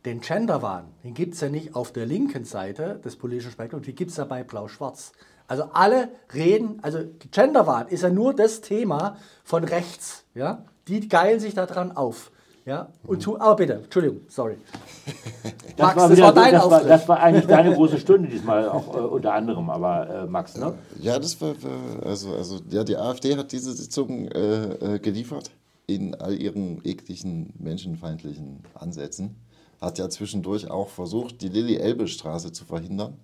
den 0.06 0.22
Genderwahn, 0.22 0.86
den 1.04 1.14
gibt 1.14 1.36
es 1.36 1.42
ja 1.42 1.50
nicht 1.50 1.76
auf 1.76 1.92
der 1.92 2.06
linken 2.06 2.44
Seite 2.44 3.00
des 3.04 3.16
politischen 3.16 3.52
Spektrums, 3.52 3.86
die 3.86 3.94
gibt 3.94 4.12
es 4.12 4.18
ja 4.18 4.26
bei 4.26 4.44
Blau-Schwarz. 4.44 5.12
Also 5.48 5.66
alle 5.74 6.10
reden, 6.34 6.80
also 6.82 7.00
Genderwahn 7.32 7.88
ist 7.88 8.04
ja 8.04 8.10
nur 8.10 8.34
das 8.34 8.62
Thema 8.62 9.18
von 9.44 9.64
rechts. 9.64 10.24
Ja? 10.34 10.66
Die 10.88 11.08
geilen 11.08 11.40
sich 11.40 11.54
daran 11.54 11.92
auf. 11.92 12.32
Ja? 12.66 12.90
Und 13.04 13.22
tu, 13.24 13.38
aber 13.38 13.58
bitte, 13.58 13.74
Entschuldigung, 13.74 14.22
sorry. 14.28 14.58
Das, 15.82 15.96
Max, 15.96 15.98
war, 15.98 16.10
das 16.10 16.20
war 16.20 16.34
dein 16.34 16.54
das 16.54 16.70
war, 16.70 16.84
das 16.84 17.08
war 17.08 17.20
eigentlich 17.20 17.46
deine 17.48 17.74
große 17.74 17.98
Stunde 18.00 18.30
diesmal, 18.30 18.70
auch 18.70 18.96
äh, 18.96 19.00
unter 19.00 19.34
anderem, 19.34 19.70
aber 19.70 20.10
äh, 20.10 20.28
Max, 20.28 20.56
ne? 20.58 20.74
Ja, 21.00 21.20
das 21.20 21.40
war, 21.42 21.56
also, 22.06 22.36
also 22.36 22.60
ja, 22.70 22.84
die 22.84 22.96
AfD 22.96 23.36
hat 23.36 23.52
diese 23.52 23.74
Sitzung 23.74 24.28
äh, 24.28 24.96
äh, 24.96 25.00
geliefert 25.00 25.52
in 25.88 26.16
all 26.16 26.40
ihren 26.40 26.80
ekligen, 26.86 27.54
menschenfeindlichen 27.58 28.64
Ansätzen. 28.76 29.36
hat 29.82 29.98
ja 29.98 30.10
zwischendurch 30.10 30.70
auch 30.70 30.90
versucht, 30.90 31.42
die 31.42 31.50
Lilly-Elbe-Straße 31.50 32.52
zu 32.52 32.66
verhindern 32.66 33.18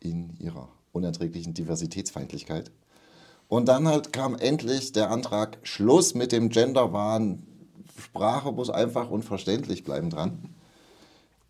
in 0.00 0.36
ihrer 0.38 0.68
unerträglichen 0.92 1.54
Diversitätsfeindlichkeit. 1.54 2.70
Und 3.48 3.68
dann 3.68 3.88
halt 3.88 4.12
kam 4.12 4.36
endlich 4.36 4.92
der 4.92 5.10
Antrag, 5.10 5.58
Schluss 5.62 6.14
mit 6.14 6.32
dem 6.32 6.50
Genderwahn, 6.50 7.42
Sprache 7.98 8.52
muss 8.52 8.70
einfach 8.70 9.10
und 9.10 9.24
verständlich 9.24 9.84
bleiben 9.84 10.10
dran. 10.10 10.54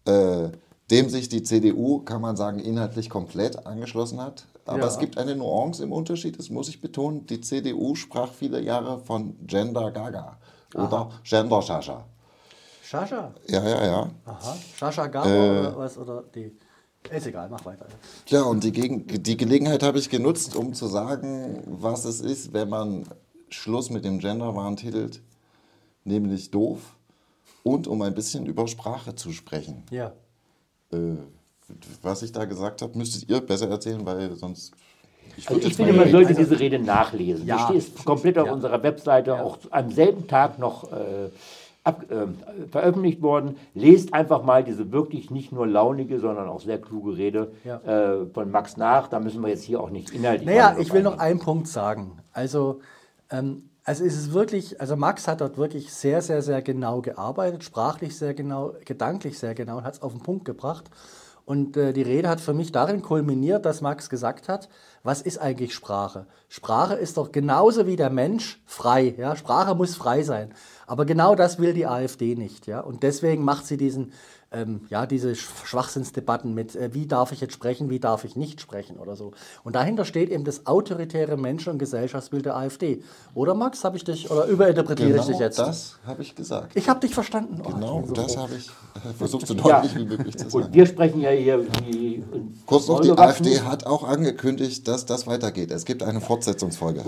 Äh, 0.08 0.50
dem 0.90 1.10
sich 1.10 1.28
die 1.28 1.42
CDU, 1.42 1.98
kann 2.00 2.22
man 2.22 2.36
sagen, 2.36 2.60
inhaltlich 2.60 3.10
komplett 3.10 3.66
angeschlossen 3.66 4.20
hat. 4.22 4.46
Aber 4.64 4.78
Ja. 4.80 4.86
es 4.86 4.98
gibt 4.98 5.18
eine 5.18 5.36
Nuance 5.36 5.82
im 5.82 5.92
Unterschied, 5.92 6.38
das 6.38 6.48
muss 6.48 6.68
ich 6.70 6.80
betonen. 6.80 7.26
Die 7.26 7.40
CDU 7.42 7.94
sprach 7.94 8.32
viele 8.32 8.60
Jahre 8.60 8.98
von 8.98 9.36
Gender 9.46 9.90
Gaga 9.90 10.38
oder 10.74 11.10
Gender 11.24 11.60
Shasha. 11.60 12.04
Shasha. 12.82 13.32
Ja, 13.48 13.62
ja, 13.68 13.84
ja. 13.86 14.10
Aha. 14.24 14.56
Shasha 14.76 15.06
Gabor 15.08 15.30
Äh. 15.30 15.58
oder 15.60 15.76
was? 15.78 15.98
Oder 15.98 16.24
die. 16.34 16.52
Ist 17.14 17.26
egal, 17.26 17.48
mach 17.50 17.64
weiter. 17.64 17.86
Ja, 18.26 18.42
und 18.42 18.64
die, 18.64 18.72
Gegen 18.72 19.06
die 19.06 19.36
Gelegenheit 19.36 19.82
habe 19.82 19.98
ich 19.98 20.08
genutzt, 20.10 20.56
um 20.56 20.72
zu 20.74 20.86
sagen, 20.86 21.62
was 21.66 22.04
es 22.06 22.20
ist, 22.20 22.52
wenn 22.52 22.68
man 22.68 23.04
Schluss 23.50 23.88
mit 23.90 24.04
dem 24.04 24.18
Genderwahn 24.18 24.76
titelt, 24.76 25.20
nämlich 26.04 26.50
doof, 26.50 26.96
und 27.62 27.86
um 27.86 28.02
ein 28.02 28.14
bisschen 28.14 28.46
über 28.46 28.66
Sprache 28.68 29.14
zu 29.14 29.32
sprechen. 29.32 29.82
Ja. 29.90 30.12
Äh, 30.92 31.16
was 32.02 32.22
ich 32.22 32.32
da 32.32 32.44
gesagt 32.46 32.80
habe, 32.82 32.96
müsstet 32.96 33.28
ihr 33.28 33.40
besser 33.40 33.68
erzählen, 33.68 34.04
weil 34.06 34.34
sonst. 34.36 34.72
Also 35.46 35.50
würd 35.56 35.64
ich 35.66 35.74
finde, 35.74 35.92
man 35.92 36.10
sollte 36.10 36.30
Also- 36.30 36.40
diese 36.42 36.58
Rede 36.58 36.78
nachlesen. 36.78 37.46
Ja. 37.46 37.68
Die 37.70 37.76
ist 37.76 38.04
komplett 38.04 38.38
auf 38.38 38.46
Ja. 38.46 38.52
unserer 38.52 38.82
Webseite 38.82 39.42
auch 39.42 39.58
am 39.70 39.90
selben 39.92 40.26
Tag 40.26 40.58
noch 40.58 40.90
äh, 40.90 41.28
ab, 41.84 42.04
äh, 42.10 42.26
veröffentlicht 42.70 43.20
worden. 43.22 43.56
Lest 43.74 44.14
einfach 44.14 44.42
mal 44.42 44.64
diese 44.64 44.90
wirklich 44.90 45.30
nicht 45.30 45.52
nur 45.52 45.66
launige, 45.66 46.18
sondern 46.20 46.48
auch 46.48 46.60
sehr 46.60 46.80
kluge 46.80 47.16
Rede 47.18 47.52
Ja. 47.64 47.76
äh, 48.22 48.26
von 48.32 48.50
Max 48.50 48.76
nach. 48.78 49.08
Da 49.08 49.20
müssen 49.20 49.42
wir 49.42 49.48
jetzt 49.50 49.62
hier 49.64 49.80
auch 49.80 49.90
nicht 49.90 50.10
inhaltlich. 50.10 50.46
Naja, 50.48 50.76
ich 50.78 50.90
will 50.92 51.02
noch 51.02 51.18
einen 51.18 51.38
Punkt 51.38 51.68
sagen. 51.68 52.12
Also, 52.32 52.80
ähm, 53.30 53.68
also 53.88 54.04
ist 54.04 54.34
wirklich, 54.34 54.82
also 54.82 54.96
Max 54.96 55.26
hat 55.26 55.40
dort 55.40 55.56
wirklich 55.56 55.90
sehr, 55.94 56.20
sehr, 56.20 56.42
sehr 56.42 56.60
genau 56.60 57.00
gearbeitet, 57.00 57.64
sprachlich 57.64 58.18
sehr 58.18 58.34
genau, 58.34 58.74
gedanklich 58.84 59.38
sehr 59.38 59.54
genau 59.54 59.78
und 59.78 59.84
hat 59.84 59.94
es 59.94 60.02
auf 60.02 60.12
den 60.12 60.22
Punkt 60.22 60.44
gebracht. 60.44 60.90
Und 61.46 61.78
äh, 61.78 61.94
die 61.94 62.02
Rede 62.02 62.28
hat 62.28 62.42
für 62.42 62.52
mich 62.52 62.70
darin 62.70 63.00
kulminiert, 63.00 63.64
dass 63.64 63.80
Max 63.80 64.10
gesagt 64.10 64.50
hat, 64.50 64.68
was 65.02 65.22
ist 65.22 65.38
eigentlich 65.38 65.72
Sprache? 65.72 66.26
Sprache 66.50 66.96
ist 66.96 67.16
doch 67.16 67.32
genauso 67.32 67.86
wie 67.86 67.96
der 67.96 68.10
Mensch 68.10 68.60
frei. 68.66 69.14
Ja? 69.16 69.34
Sprache 69.36 69.74
muss 69.74 69.96
frei 69.96 70.22
sein. 70.22 70.52
Aber 70.86 71.06
genau 71.06 71.34
das 71.34 71.58
will 71.58 71.72
die 71.72 71.86
AfD 71.86 72.34
nicht. 72.34 72.66
Ja? 72.66 72.80
Und 72.80 73.02
deswegen 73.02 73.42
macht 73.42 73.66
sie 73.66 73.78
diesen, 73.78 74.12
ähm, 74.50 74.80
ja, 74.88 75.04
diese 75.06 75.32
Sch- 75.32 75.66
Schwachsinnsdebatten 75.66 76.54
mit, 76.54 76.74
äh, 76.74 76.94
wie 76.94 77.06
darf 77.06 77.32
ich 77.32 77.40
jetzt 77.40 77.52
sprechen, 77.52 77.90
wie 77.90 77.98
darf 78.00 78.24
ich 78.24 78.34
nicht 78.34 78.60
sprechen 78.62 78.96
oder 78.96 79.14
so. 79.14 79.32
Und 79.62 79.76
dahinter 79.76 80.04
steht 80.06 80.30
eben 80.30 80.44
das 80.44 80.66
autoritäre 80.66 81.36
Menschen- 81.36 81.70
und 81.74 81.78
Gesellschaftsbild 81.78 82.46
der 82.46 82.56
AfD. 82.56 83.02
Oder 83.34 83.52
Max, 83.54 83.84
habe 83.84 83.96
ich 83.98 84.04
dich, 84.04 84.30
oder 84.30 84.46
überinterpretiere 84.46 85.10
Genau 85.10 85.20
ich 85.22 85.28
dich 85.28 85.38
jetzt? 85.38 85.58
das 85.58 85.98
habe 86.06 86.22
ich 86.22 86.34
gesagt. 86.34 86.72
Ich 86.76 86.88
habe 86.88 86.98
dich 87.00 87.14
verstanden. 87.14 87.60
Oh, 87.62 87.68
Genau 87.70 87.98
bin 88.00 88.08
so 88.08 88.14
das 88.14 88.36
habe 88.38 88.54
ich 88.54 88.68
äh, 88.68 89.12
versucht, 89.18 89.46
so 89.46 89.54
Ja. 89.54 89.80
deutlich 89.82 89.96
wie 89.96 90.04
möglich 90.06 90.36
zu 90.38 90.44
Und 90.46 90.50
sagen. 90.62 90.74
wir 90.74 90.86
sprechen 90.86 91.20
ja 91.20 91.30
hier 91.30 91.66
wie. 91.86 92.24
Kurz 92.64 92.88
noch, 92.88 93.00
die. 93.00 93.10
AfD 93.10 93.60
hat 93.60 93.86
auch 93.86 94.04
angekündigt, 94.04 94.88
dass 94.88 95.04
das 95.04 95.26
weitergeht. 95.26 95.70
Es 95.70 95.84
gibt 95.84 96.02
eine 96.02 96.20
Fortsetzungsfolge. 96.20 97.02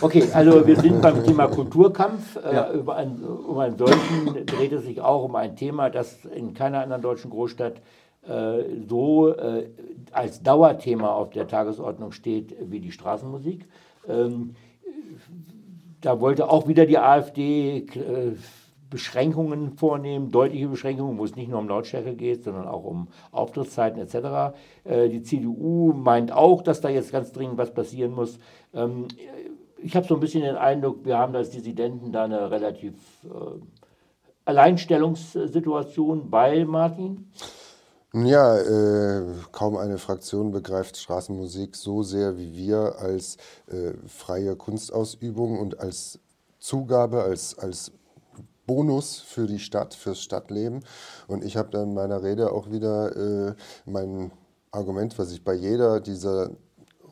Okay, 0.00 0.28
also 0.32 0.66
wir 0.66 0.80
sind 0.80 1.02
beim 1.02 1.22
Thema 1.24 1.48
Kulturkampf. 1.48 2.36
Äh, 2.36 2.54
Ja. 2.54 2.72
über 2.72 2.96
ein, 2.96 3.22
um 3.22 3.58
einen 3.58 3.76
solchen 3.76 4.46
dreht 4.46 4.72
es 4.72 4.84
sich 4.84 5.00
auch 5.02 5.24
um 5.24 5.36
ein 5.36 5.54
Thema, 5.56 5.90
das 5.90 6.16
in 6.34 6.54
keiner 6.54 6.77
anderen 6.82 7.02
deutschen 7.02 7.30
Großstadt 7.30 7.80
äh, 8.28 8.64
so 8.86 9.28
äh, 9.28 9.70
als 10.12 10.42
Dauerthema 10.42 11.12
auf 11.12 11.30
der 11.30 11.48
Tagesordnung 11.48 12.12
steht 12.12 12.54
wie 12.60 12.80
die 12.80 12.92
Straßenmusik. 12.92 13.66
Ähm, 14.06 14.54
da 16.00 16.20
wollte 16.20 16.50
auch 16.50 16.68
wieder 16.68 16.84
die 16.84 16.98
AfD 16.98 17.78
äh, 17.78 18.32
Beschränkungen 18.90 19.72
vornehmen, 19.72 20.30
deutliche 20.30 20.68
Beschränkungen, 20.68 21.18
wo 21.18 21.24
es 21.24 21.36
nicht 21.36 21.48
nur 21.48 21.58
um 21.58 21.68
Lautstärke 21.68 22.14
geht, 22.14 22.44
sondern 22.44 22.66
auch 22.68 22.84
um 22.84 23.08
Auftrittszeiten 23.32 24.00
etc. 24.00 24.56
Die 24.86 25.22
CDU 25.22 25.92
meint 25.92 26.32
auch, 26.32 26.62
dass 26.62 26.80
da 26.80 26.88
jetzt 26.88 27.12
ganz 27.12 27.32
dringend 27.32 27.58
was 27.58 27.74
passieren 27.74 28.12
muss. 28.12 28.38
Ähm, 28.72 29.08
ich 29.76 29.94
habe 29.94 30.06
so 30.06 30.14
ein 30.14 30.20
bisschen 30.20 30.42
den 30.42 30.56
Eindruck, 30.56 31.04
wir 31.04 31.18
haben 31.18 31.36
als 31.36 31.50
Dissidenten 31.50 32.12
da 32.12 32.24
eine 32.24 32.50
relativ 32.50 32.94
Alleinstellungssituation, 34.48 36.32
weil 36.32 36.64
Martin, 36.64 37.30
Ja, 38.14 38.56
äh, 38.56 39.22
kaum 39.52 39.76
eine 39.76 39.98
Fraktion 39.98 40.50
begreift 40.50 40.96
Straßenmusik 40.96 41.76
so 41.76 42.02
sehr 42.02 42.38
wie 42.38 42.54
wir 42.54 42.96
als 42.98 43.36
äh, 43.66 43.92
freie 44.06 44.56
Kunstausübung 44.56 45.58
und 45.58 45.78
als 45.78 46.18
Zugabe, 46.58 47.22
als, 47.22 47.58
als 47.58 47.92
Bonus 48.66 49.20
für 49.20 49.46
die 49.46 49.58
Stadt, 49.58 49.92
fürs 49.94 50.22
Stadtleben. 50.22 50.80
Und 51.26 51.44
ich 51.44 51.58
habe 51.58 51.68
dann 51.70 51.88
in 51.88 51.94
meiner 51.94 52.22
Rede 52.22 52.50
auch 52.52 52.70
wieder 52.70 53.14
äh, 53.14 53.54
mein 53.84 54.30
Argument, 54.70 55.18
was 55.18 55.30
ich 55.32 55.44
bei 55.44 55.54
jeder 55.54 56.00
dieser 56.00 56.50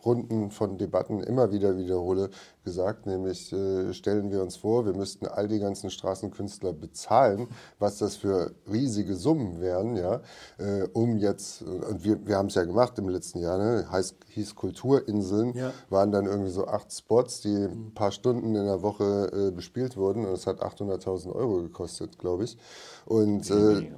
Runden 0.06 0.50
von 0.50 0.78
Debatten 0.78 1.20
immer 1.20 1.52
wieder 1.52 1.76
wiederhole, 1.76 2.30
gesagt, 2.64 3.06
nämlich 3.06 3.52
äh, 3.52 3.92
stellen 3.92 4.30
wir 4.30 4.42
uns 4.42 4.56
vor, 4.56 4.86
wir 4.86 4.94
müssten 4.94 5.26
all 5.26 5.48
die 5.48 5.58
ganzen 5.58 5.90
Straßenkünstler 5.90 6.72
bezahlen, 6.72 7.48
was 7.78 7.98
das 7.98 8.16
für 8.16 8.52
riesige 8.70 9.14
Summen 9.14 9.60
wären, 9.60 9.96
ja, 9.96 10.20
äh, 10.58 10.88
um 10.92 11.16
jetzt, 11.18 11.62
und 11.62 12.04
wir, 12.04 12.26
wir 12.26 12.36
haben 12.36 12.46
es 12.46 12.54
ja 12.54 12.64
gemacht 12.64 12.98
im 12.98 13.08
letzten 13.08 13.40
Jahr, 13.40 13.58
ne, 13.58 13.86
heißt, 13.90 14.16
hieß 14.28 14.54
Kulturinseln, 14.54 15.54
Ja. 15.54 15.72
waren 15.90 16.10
dann 16.12 16.26
irgendwie 16.26 16.50
so 16.50 16.66
acht 16.66 16.92
Spots, 16.92 17.40
die 17.40 17.54
ein 17.54 17.92
paar 17.94 18.10
Stunden 18.10 18.54
in 18.54 18.64
der 18.64 18.82
Woche 18.82 19.30
äh, 19.32 19.50
bespielt 19.50 19.96
wurden 19.96 20.25
und 20.25 20.32
es 20.32 20.46
hat 20.46 20.60
800.000 20.62 21.32
Euro 21.34 21.62
gekostet, 21.62 22.18
glaube 22.18 22.44
ich. 22.44 22.56
Und 23.04 23.50
äh, 23.50 23.90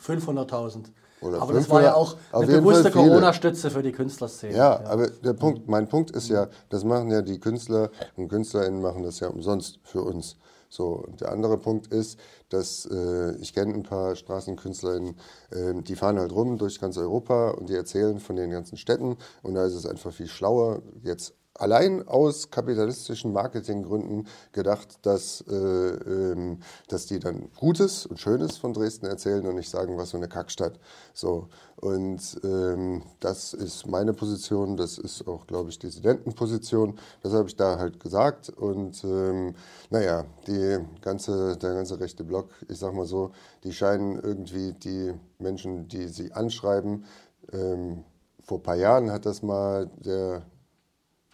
500.000. 0.00 0.86
Oder 1.20 1.40
Aber 1.40 1.54
das 1.54 1.68
war 1.70 1.82
ja 1.82 1.94
500, 1.94 1.96
auch 1.96 2.40
eine 2.40 2.52
bewusste. 2.60 2.90
Corona-Stütze 2.90 3.70
für 3.70 3.82
die 3.82 3.92
Künstlerszene. 3.92 4.56
Ja, 4.56 4.80
aber 4.84 5.08
der 5.08 5.32
Punkt, 5.32 5.66
mein 5.66 5.88
Punkt 5.88 6.10
ist 6.10 6.28
ja, 6.28 6.48
das 6.68 6.84
machen 6.84 7.10
ja 7.10 7.22
die 7.22 7.40
Künstler 7.40 7.90
und 8.16 8.28
KünstlerInnen 8.28 8.82
machen 8.82 9.02
das 9.02 9.20
ja 9.20 9.28
umsonst 9.28 9.78
für 9.82 10.02
uns. 10.02 10.36
So, 10.68 11.04
und 11.06 11.20
der 11.20 11.32
andere 11.32 11.58
Punkt 11.58 11.86
ist, 11.86 12.18
dass 12.48 12.86
äh, 12.86 13.36
ich 13.36 13.54
kenne 13.54 13.72
ein 13.74 13.82
paar 13.82 14.14
StraßenkünstlerInnen, 14.14 15.16
äh, 15.50 15.82
die 15.82 15.96
fahren 15.96 16.18
halt 16.18 16.32
rum 16.32 16.58
durch 16.58 16.80
ganz 16.80 16.98
Europa 16.98 17.50
und 17.50 17.68
die 17.68 17.74
erzählen 17.74 18.18
von 18.18 18.36
den 18.36 18.50
ganzen 18.50 18.76
Städten 18.76 19.16
und 19.42 19.54
da 19.54 19.64
ist 19.64 19.74
es 19.74 19.86
einfach 19.86 20.12
viel 20.12 20.28
schlauer, 20.28 20.82
jetzt 21.02 21.34
allein 21.58 22.06
aus 22.06 22.50
kapitalistischen 22.50 23.32
Marketinggründen 23.32 24.26
gedacht, 24.52 24.98
dass, 25.02 25.42
äh, 25.48 25.54
ähm, 25.54 26.60
dass 26.88 27.06
die 27.06 27.18
dann 27.18 27.50
Gutes 27.56 28.06
und 28.06 28.20
Schönes 28.20 28.56
von 28.56 28.72
Dresden 28.72 29.06
erzählen 29.06 29.46
und 29.46 29.54
nicht 29.56 29.70
sagen, 29.70 29.96
was 29.96 30.10
für 30.10 30.16
eine 30.16 30.28
Kackstadt. 30.28 30.78
So. 31.14 31.48
Und 31.76 32.40
ähm, 32.42 33.02
das 33.20 33.52
ist 33.52 33.86
meine 33.86 34.14
Position, 34.14 34.76
das 34.76 34.98
ist 34.98 35.26
auch, 35.28 35.46
glaube 35.46 35.70
ich, 35.70 35.78
Dissidentenposition. 35.78 36.98
Das 37.22 37.32
habe 37.32 37.48
ich 37.48 37.56
da 37.56 37.78
halt 37.78 38.00
gesagt. 38.00 38.48
Und 38.50 39.04
ähm, 39.04 39.54
naja, 39.90 40.24
die 40.46 40.78
ganze, 41.00 41.56
der 41.56 41.74
ganze 41.74 42.00
rechte 42.00 42.24
Block, 42.24 42.50
ich 42.68 42.78
sag 42.78 42.94
mal 42.94 43.06
so, 43.06 43.32
die 43.64 43.72
scheinen 43.72 44.18
irgendwie 44.18 44.72
die 44.72 45.12
Menschen, 45.38 45.88
die 45.88 46.08
sie 46.08 46.32
anschreiben, 46.32 47.04
ähm, 47.52 48.04
vor 48.42 48.58
ein 48.58 48.62
paar 48.62 48.76
Jahren 48.76 49.10
hat 49.10 49.26
das 49.26 49.42
mal 49.42 49.90
der 49.96 50.42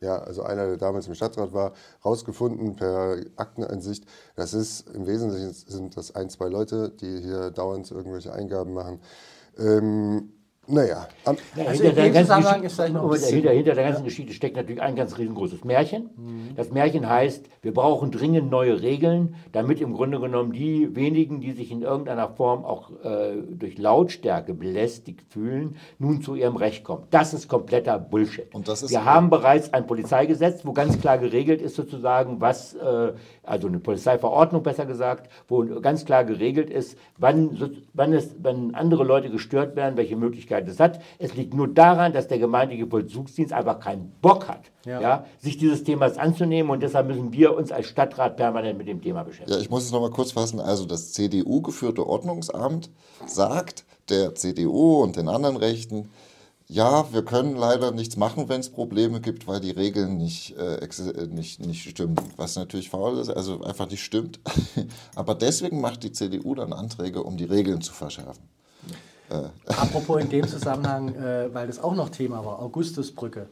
ja, 0.03 0.19
also 0.19 0.43
einer, 0.43 0.67
der 0.67 0.77
damals 0.77 1.07
im 1.07 1.15
Stadtrat 1.15 1.53
war, 1.53 1.73
rausgefunden 2.05 2.77
per 2.77 3.17
Akteneinsicht. 3.37 4.05
Das 4.37 4.53
ist 4.53 4.89
im 4.91 5.07
Wesentlichen 5.07 5.53
sind 5.53 5.97
das 5.97 6.15
ein, 6.15 6.29
zwei 6.29 6.49
Leute, 6.49 6.91
die 6.91 7.21
hier 7.21 7.51
dauernd 7.51 7.91
irgendwelche 7.91 8.33
Eingaben 8.33 8.75
machen. 8.75 9.01
Ähm, 9.57 10.33
naja, 10.69 11.09
am, 11.25 11.37
Ja, 11.57 11.65
Also 11.67 11.83
hinter, 11.83 12.05
in 12.07 12.13
der 12.13 12.25
ganzen 12.25 12.63
ist 12.65 13.29
hinter, 13.31 13.51
hinter 13.51 13.75
der 13.75 13.85
ganzen 13.85 14.05
Geschichte 14.05 14.33
steckt 14.33 14.55
natürlich 14.55 14.81
ein 14.81 14.95
ganz 14.95 15.19
riesengroßes 15.19 15.65
Märchen. 15.65 16.11
Das 16.57 16.71
Märchen 16.71 17.09
heißt, 17.09 17.47
wir 17.63 17.75
brauchen 17.75 18.13
dringend 18.13 18.49
neue 18.49 18.81
Regeln, 18.81 19.35
damit 19.51 19.81
im 19.81 19.93
Grunde 19.93 20.21
genommen 20.21 20.53
die 20.53 20.95
wenigen, 20.95 21.41
die 21.41 21.51
sich 21.51 21.73
in 21.73 21.83
irgendeiner 21.83 22.29
Form 22.29 22.65
auch 22.65 22.91
äh, 23.05 23.43
durch 23.51 23.77
Lautstärke 23.77 24.55
belästigt 24.55 25.23
fühlen, 25.31 25.77
nun 25.99 26.23
zu 26.23 26.37
ihrem 26.37 26.55
Recht 26.55 26.85
kommen. 26.85 27.05
Das 27.11 27.35
ist 27.35 27.49
kompletter 27.49 27.99
Bullshit. 27.99 28.55
Und 28.55 28.69
das 28.69 28.85
ist- 28.85 28.91
wir 28.93 29.05
haben 29.05 29.31
bereits 29.31 29.75
ein 29.75 29.89
Polizeigesetz, 29.89 30.65
wo 30.65 30.73
ganz 30.73 31.01
klar 31.01 31.19
geregelt 31.19 31.61
ist 31.61 31.75
sozusagen, 31.75 32.41
was, 32.41 32.75
äh, 32.75 33.13
also 33.45 33.69
eine 33.69 33.79
Polizeiverordnung 33.79 34.63
besser 34.63 34.87
gesagt, 34.87 35.31
wo 35.49 35.65
ganz 35.81 36.05
klar 36.05 36.25
geregelt 36.25 36.71
ist, 36.71 36.97
wann, 37.17 37.81
wann, 37.95 38.13
es, 38.13 38.35
wann 38.39 38.75
andere 38.75 39.05
Leute 39.05 39.31
gestört 39.31 39.77
werden, 39.77 39.97
welche 39.97 40.17
Möglichkeiten 40.17 40.33
Möglichkeit 40.33 40.69
es 40.69 40.81
hat. 40.81 41.01
Es 41.19 41.35
liegt 41.35 41.55
nur 41.55 41.69
daran, 41.69 42.13
dass 42.13 42.29
der 42.29 42.39
gemeindliche 42.39 42.87
Vollzugsdienst 42.87 43.53
einfach 43.53 43.81
keinen 43.81 44.13
Bock 44.21 44.49
hat, 44.49 44.63
ja. 44.85 45.01
Ja. 45.01 45.27
sich 45.39 45.59
dieses 45.59 45.85
Themas 45.85 46.19
anzunehmen. 46.19 46.71
Und 46.71 46.83
deshalb 46.83 47.07
müssen 47.07 47.33
wir 47.33 47.57
uns 47.57 47.71
als 47.71 47.87
Stadtrat 47.87 48.37
permanent 48.37 48.79
mit 48.79 48.89
dem 48.89 49.01
Thema 49.01 49.23
beschäftigen. 49.23 49.53
Ja, 49.53 49.63
ich 49.63 49.71
muss 49.71 49.85
es 49.85 49.93
nochmal 49.93 50.11
kurz 50.11 50.33
fassen. 50.33 50.61
Also 50.61 50.87
das 50.87 51.13
CDU-geführte 51.13 52.07
Ordnungsamt 52.07 52.91
sagt 53.27 53.85
der 54.09 54.35
CDU 54.35 55.03
und 55.03 55.17
den 55.17 55.29
anderen 55.29 55.57
Rechten, 55.57 56.09
ja, 56.73 57.13
wir 57.13 57.23
können 57.23 57.55
leider 57.55 57.91
nichts 57.91 58.17
machen, 58.17 58.49
wenn 58.49 58.61
es 58.61 58.71
Probleme 58.71 59.21
gibt, 59.21 59.47
weil 59.47 59.61
die 59.61 59.73
Regeln 59.73 60.17
nicht, 60.17 60.57
äh, 60.57 60.77
äh, 60.77 61.27
nicht, 61.27 61.61
nicht 61.61 61.89
stimmen. 61.89 62.17
Was 62.37 62.57
natürlich 62.57 62.89
faul 62.89 63.19
ist, 63.19 63.29
also 63.29 63.63
einfach 63.63 63.91
nicht 63.91 64.03
stimmt. 64.03 64.41
Aber 65.15 65.35
deswegen 65.35 65.83
macht 65.83 66.03
die 66.03 66.13
CDU 66.13 66.55
dann 66.55 66.73
Anträge, 66.73 67.23
um 67.23 67.37
die 67.37 67.45
Regeln 67.45 67.83
zu 67.83 67.93
verschärfen. 67.93 68.43
Apropos 69.67 70.21
in 70.21 70.31
dem 70.31 70.49
Zusammenhang, 70.49 71.15
äh, 71.15 71.53
weil 71.53 71.67
das 71.67 71.83
auch 71.83 71.95
noch 71.95 72.09
Thema 72.09 72.45
war, 72.45 72.61
Augustusbrücke. 72.61 73.49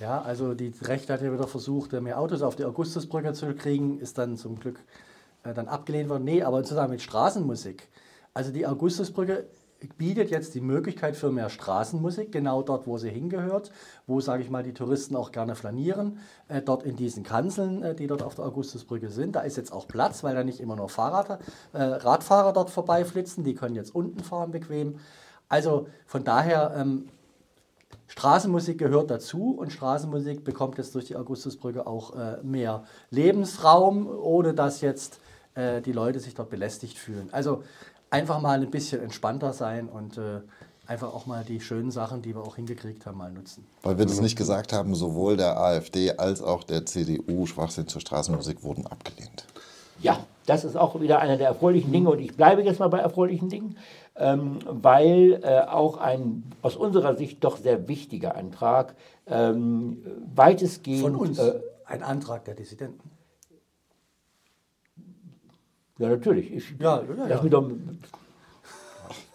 Ja, 0.00 0.20
also 0.22 0.54
die 0.54 0.72
Rechte 0.82 1.12
hat 1.12 1.22
ja 1.22 1.32
wieder 1.32 1.46
versucht, 1.46 1.92
äh, 1.92 2.00
mehr 2.00 2.18
Autos 2.18 2.42
auf 2.42 2.56
die 2.56 2.64
Augustusbrücke 2.64 3.32
zu 3.34 3.54
kriegen, 3.54 4.00
ist 4.00 4.18
dann 4.18 4.36
zum 4.36 4.58
Glück 4.58 4.80
äh, 5.44 5.54
dann 5.54 5.68
abgelehnt 5.68 6.08
worden. 6.08 6.24
Nee, 6.24 6.42
aber 6.42 6.64
zusammen 6.64 6.90
mit 6.90 7.02
Straßenmusik. 7.02 7.88
Also 8.32 8.50
die 8.50 8.66
Augustusbrücke 8.66 9.46
bietet 9.88 10.30
jetzt 10.30 10.54
die 10.54 10.60
Möglichkeit 10.60 11.16
für 11.16 11.30
mehr 11.30 11.48
Straßenmusik, 11.48 12.32
genau 12.32 12.62
dort, 12.62 12.86
wo 12.86 12.98
sie 12.98 13.10
hingehört, 13.10 13.70
wo, 14.06 14.20
sage 14.20 14.42
ich 14.42 14.50
mal, 14.50 14.62
die 14.62 14.74
Touristen 14.74 15.16
auch 15.16 15.32
gerne 15.32 15.54
flanieren, 15.54 16.18
äh, 16.48 16.62
dort 16.62 16.82
in 16.82 16.96
diesen 16.96 17.22
Kanzeln, 17.22 17.82
äh, 17.82 17.94
die 17.94 18.06
dort 18.06 18.22
auf 18.22 18.34
der 18.34 18.44
Augustusbrücke 18.44 19.10
sind. 19.10 19.36
Da 19.36 19.40
ist 19.40 19.56
jetzt 19.56 19.72
auch 19.72 19.86
Platz, 19.88 20.24
weil 20.24 20.34
da 20.34 20.44
nicht 20.44 20.60
immer 20.60 20.76
nur 20.76 20.88
Fahrrad, 20.88 21.40
äh, 21.72 21.82
Radfahrer 21.82 22.52
dort 22.52 22.70
vorbeiflitzen, 22.70 23.44
die 23.44 23.54
können 23.54 23.74
jetzt 23.74 23.94
unten 23.94 24.20
fahren 24.20 24.50
bequem. 24.50 24.98
Also 25.48 25.88
von 26.06 26.24
daher, 26.24 26.74
ähm, 26.76 27.08
Straßenmusik 28.06 28.78
gehört 28.78 29.10
dazu 29.10 29.56
und 29.58 29.72
Straßenmusik 29.72 30.44
bekommt 30.44 30.78
jetzt 30.78 30.94
durch 30.94 31.06
die 31.06 31.16
Augustusbrücke 31.16 31.86
auch 31.86 32.14
äh, 32.14 32.36
mehr 32.42 32.84
Lebensraum, 33.10 34.06
ohne 34.08 34.54
dass 34.54 34.82
jetzt 34.82 35.20
äh, 35.54 35.80
die 35.80 35.92
Leute 35.92 36.20
sich 36.20 36.34
dort 36.34 36.50
belästigt 36.50 36.98
fühlen. 36.98 37.28
Also 37.32 37.62
einfach 38.14 38.40
mal 38.40 38.60
ein 38.60 38.70
bisschen 38.70 39.02
entspannter 39.02 39.52
sein 39.52 39.88
und 39.88 40.18
äh, 40.18 40.40
einfach 40.86 41.12
auch 41.12 41.26
mal 41.26 41.44
die 41.44 41.60
schönen 41.60 41.90
Sachen, 41.90 42.22
die 42.22 42.34
wir 42.34 42.42
auch 42.42 42.56
hingekriegt 42.56 43.06
haben, 43.06 43.18
mal 43.18 43.32
nutzen. 43.32 43.66
Weil 43.82 43.98
wir 43.98 44.06
das 44.06 44.20
nicht 44.20 44.36
gesagt 44.36 44.72
haben, 44.72 44.94
sowohl 44.94 45.36
der 45.36 45.58
AfD 45.58 46.12
als 46.12 46.40
auch 46.40 46.62
der 46.62 46.86
CDU 46.86 47.46
Schwachsinn 47.46 47.88
zur 47.88 48.00
Straßenmusik 48.00 48.62
wurden 48.62 48.86
abgelehnt. 48.86 49.46
Ja, 50.00 50.18
das 50.46 50.64
ist 50.64 50.76
auch 50.76 51.00
wieder 51.00 51.18
einer 51.20 51.36
der 51.36 51.48
erfreulichen 51.48 51.90
Dinge 51.90 52.10
und 52.10 52.20
ich 52.20 52.36
bleibe 52.36 52.62
jetzt 52.62 52.78
mal 52.78 52.88
bei 52.88 52.98
erfreulichen 52.98 53.48
Dingen, 53.48 53.78
ähm, 54.16 54.58
weil 54.66 55.40
äh, 55.42 55.60
auch 55.60 55.96
ein 55.96 56.52
aus 56.62 56.76
unserer 56.76 57.16
Sicht 57.16 57.42
doch 57.42 57.56
sehr 57.56 57.88
wichtiger 57.88 58.36
Antrag 58.36 58.94
ähm, 59.26 60.04
weitestgehend 60.34 61.02
Von 61.02 61.16
uns 61.16 61.38
Äh, 61.38 61.60
ein 61.86 62.02
Antrag 62.02 62.44
der 62.44 62.54
Dissidenten. 62.54 63.10
Ja, 65.98 66.08
natürlich. 66.08 66.52
Ich, 66.52 66.74
Ja, 66.80 67.02
ja, 67.02 67.28
ja. 67.28 67.36
doch, 67.42 67.70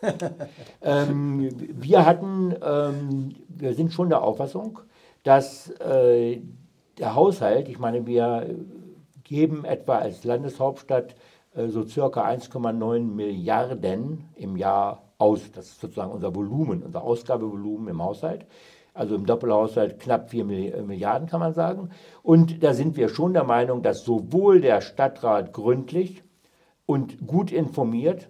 ähm, 0.82 1.50
wir 1.58 2.06
hatten, 2.06 2.56
ähm, 2.62 3.36
wir 3.48 3.74
sind 3.74 3.94
schon 3.94 4.10
der 4.10 4.24
Auffassung, 4.24 4.80
dass 5.24 5.70
äh, 5.80 6.42
der 6.98 7.16
Haushalt, 7.16 7.70
ich 7.70 7.80
meine, 7.80 8.06
wir 8.06 8.56
geben 9.24 9.63
etwa 9.66 9.98
als 10.00 10.24
Landeshauptstadt 10.24 11.16
äh, 11.54 11.68
so 11.68 11.84
circa 11.84 12.25
1,9 12.28 13.00
Milliarden 13.01 14.30
im 14.36 14.58
Jahr 14.58 15.04
aus. 15.18 15.51
Das 15.51 15.68
ist 15.68 15.82
sozusagen 15.82 16.12
unser 16.12 16.34
Volumen, 16.34 16.84
unser 16.84 17.04
Ausgabevolumen 17.04 17.89
im 17.89 18.01
Haushalt. 18.04 18.46
Also 18.94 19.16
im 19.16 19.25
Doppelhaushalt 19.25 20.00
knapp 20.00 20.30
4 20.30 20.46
Milli- 20.46 20.72
äh, 20.72 20.82
Milliarden, 20.82 21.28
kann 21.30 21.39
man 21.39 21.54
sagen. 21.54 21.89
Und 22.24 22.63
da 22.63 22.74
sind 22.74 22.98
wir 22.98 23.08
schon 23.10 23.34
der 23.34 23.44
Meinung, 23.44 23.82
dass 23.84 24.04
sowohl 24.04 24.62
der 24.62 24.82
Stadtrat 24.82 25.54
gründlich 25.54 26.24
und 26.89 27.27
gut 27.27 27.51
informiert 27.51 28.27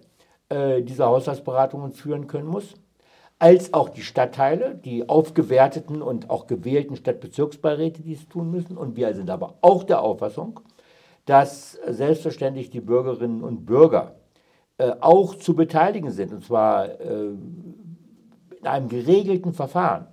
äh, 0.50 0.82
diese 0.82 1.06
Haushaltsberatungen 1.06 1.92
führen 1.92 2.26
können 2.26 2.46
muss, 2.46 2.74
als 3.38 3.72
auch 3.72 3.88
die 3.88 4.02
Stadtteile, 4.02 4.74
die 4.74 5.08
aufgewerteten 5.08 6.02
und 6.02 6.28
auch 6.28 6.46
gewählten 6.46 6.94
Stadtbezirksbeiräte 6.94 8.02
dies 8.02 8.28
tun 8.28 8.50
müssen. 8.50 8.76
Und 8.76 8.96
wir 8.96 9.14
sind 9.14 9.30
aber 9.30 9.54
auch 9.62 9.82
der 9.82 10.02
Auffassung, 10.02 10.60
dass 11.24 11.78
selbstverständlich 11.86 12.68
die 12.68 12.82
Bürgerinnen 12.82 13.42
und 13.42 13.64
Bürger 13.64 14.16
äh, 14.76 14.92
auch 15.00 15.36
zu 15.36 15.56
beteiligen 15.56 16.10
sind, 16.10 16.30
und 16.30 16.44
zwar 16.44 17.00
äh, 17.00 17.30
in 18.60 18.66
einem 18.66 18.90
geregelten 18.90 19.54
Verfahren. 19.54 20.06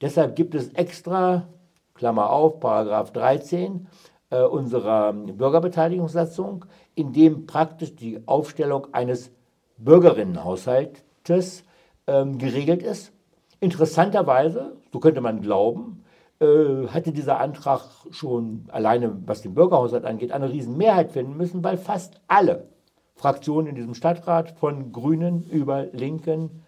Deshalb 0.00 0.36
gibt 0.36 0.54
es 0.54 0.72
extra, 0.72 1.48
Klammer 1.92 2.30
auf, 2.30 2.60
Paragraph 2.60 3.12
13 3.12 3.88
äh, 4.30 4.42
unserer 4.42 5.12
Bürgerbeteiligungssatzung, 5.12 6.64
in 7.00 7.12
dem 7.12 7.46
praktisch 7.46 7.96
die 7.96 8.20
Aufstellung 8.26 8.92
eines 8.92 9.30
Bürgerinnenhaushaltes 9.78 11.64
ähm, 12.06 12.38
geregelt 12.38 12.82
ist. 12.82 13.12
Interessanterweise, 13.60 14.76
so 14.92 15.00
könnte 15.00 15.20
man 15.20 15.40
glauben, 15.40 16.04
äh, 16.40 16.88
hatte 16.88 17.12
dieser 17.12 17.40
Antrag 17.40 17.82
schon 18.10 18.64
alleine, 18.68 19.16
was 19.26 19.42
den 19.42 19.54
Bürgerhaushalt 19.54 20.04
angeht, 20.04 20.32
eine 20.32 20.50
Riesenmehrheit 20.50 21.12
finden 21.12 21.36
müssen, 21.36 21.64
weil 21.64 21.76
fast 21.76 22.20
alle 22.28 22.68
Fraktionen 23.14 23.68
in 23.68 23.74
diesem 23.74 23.94
Stadtrat, 23.94 24.52
von 24.52 24.92
Grünen 24.92 25.42
über 25.50 25.86
Linken 25.92 26.62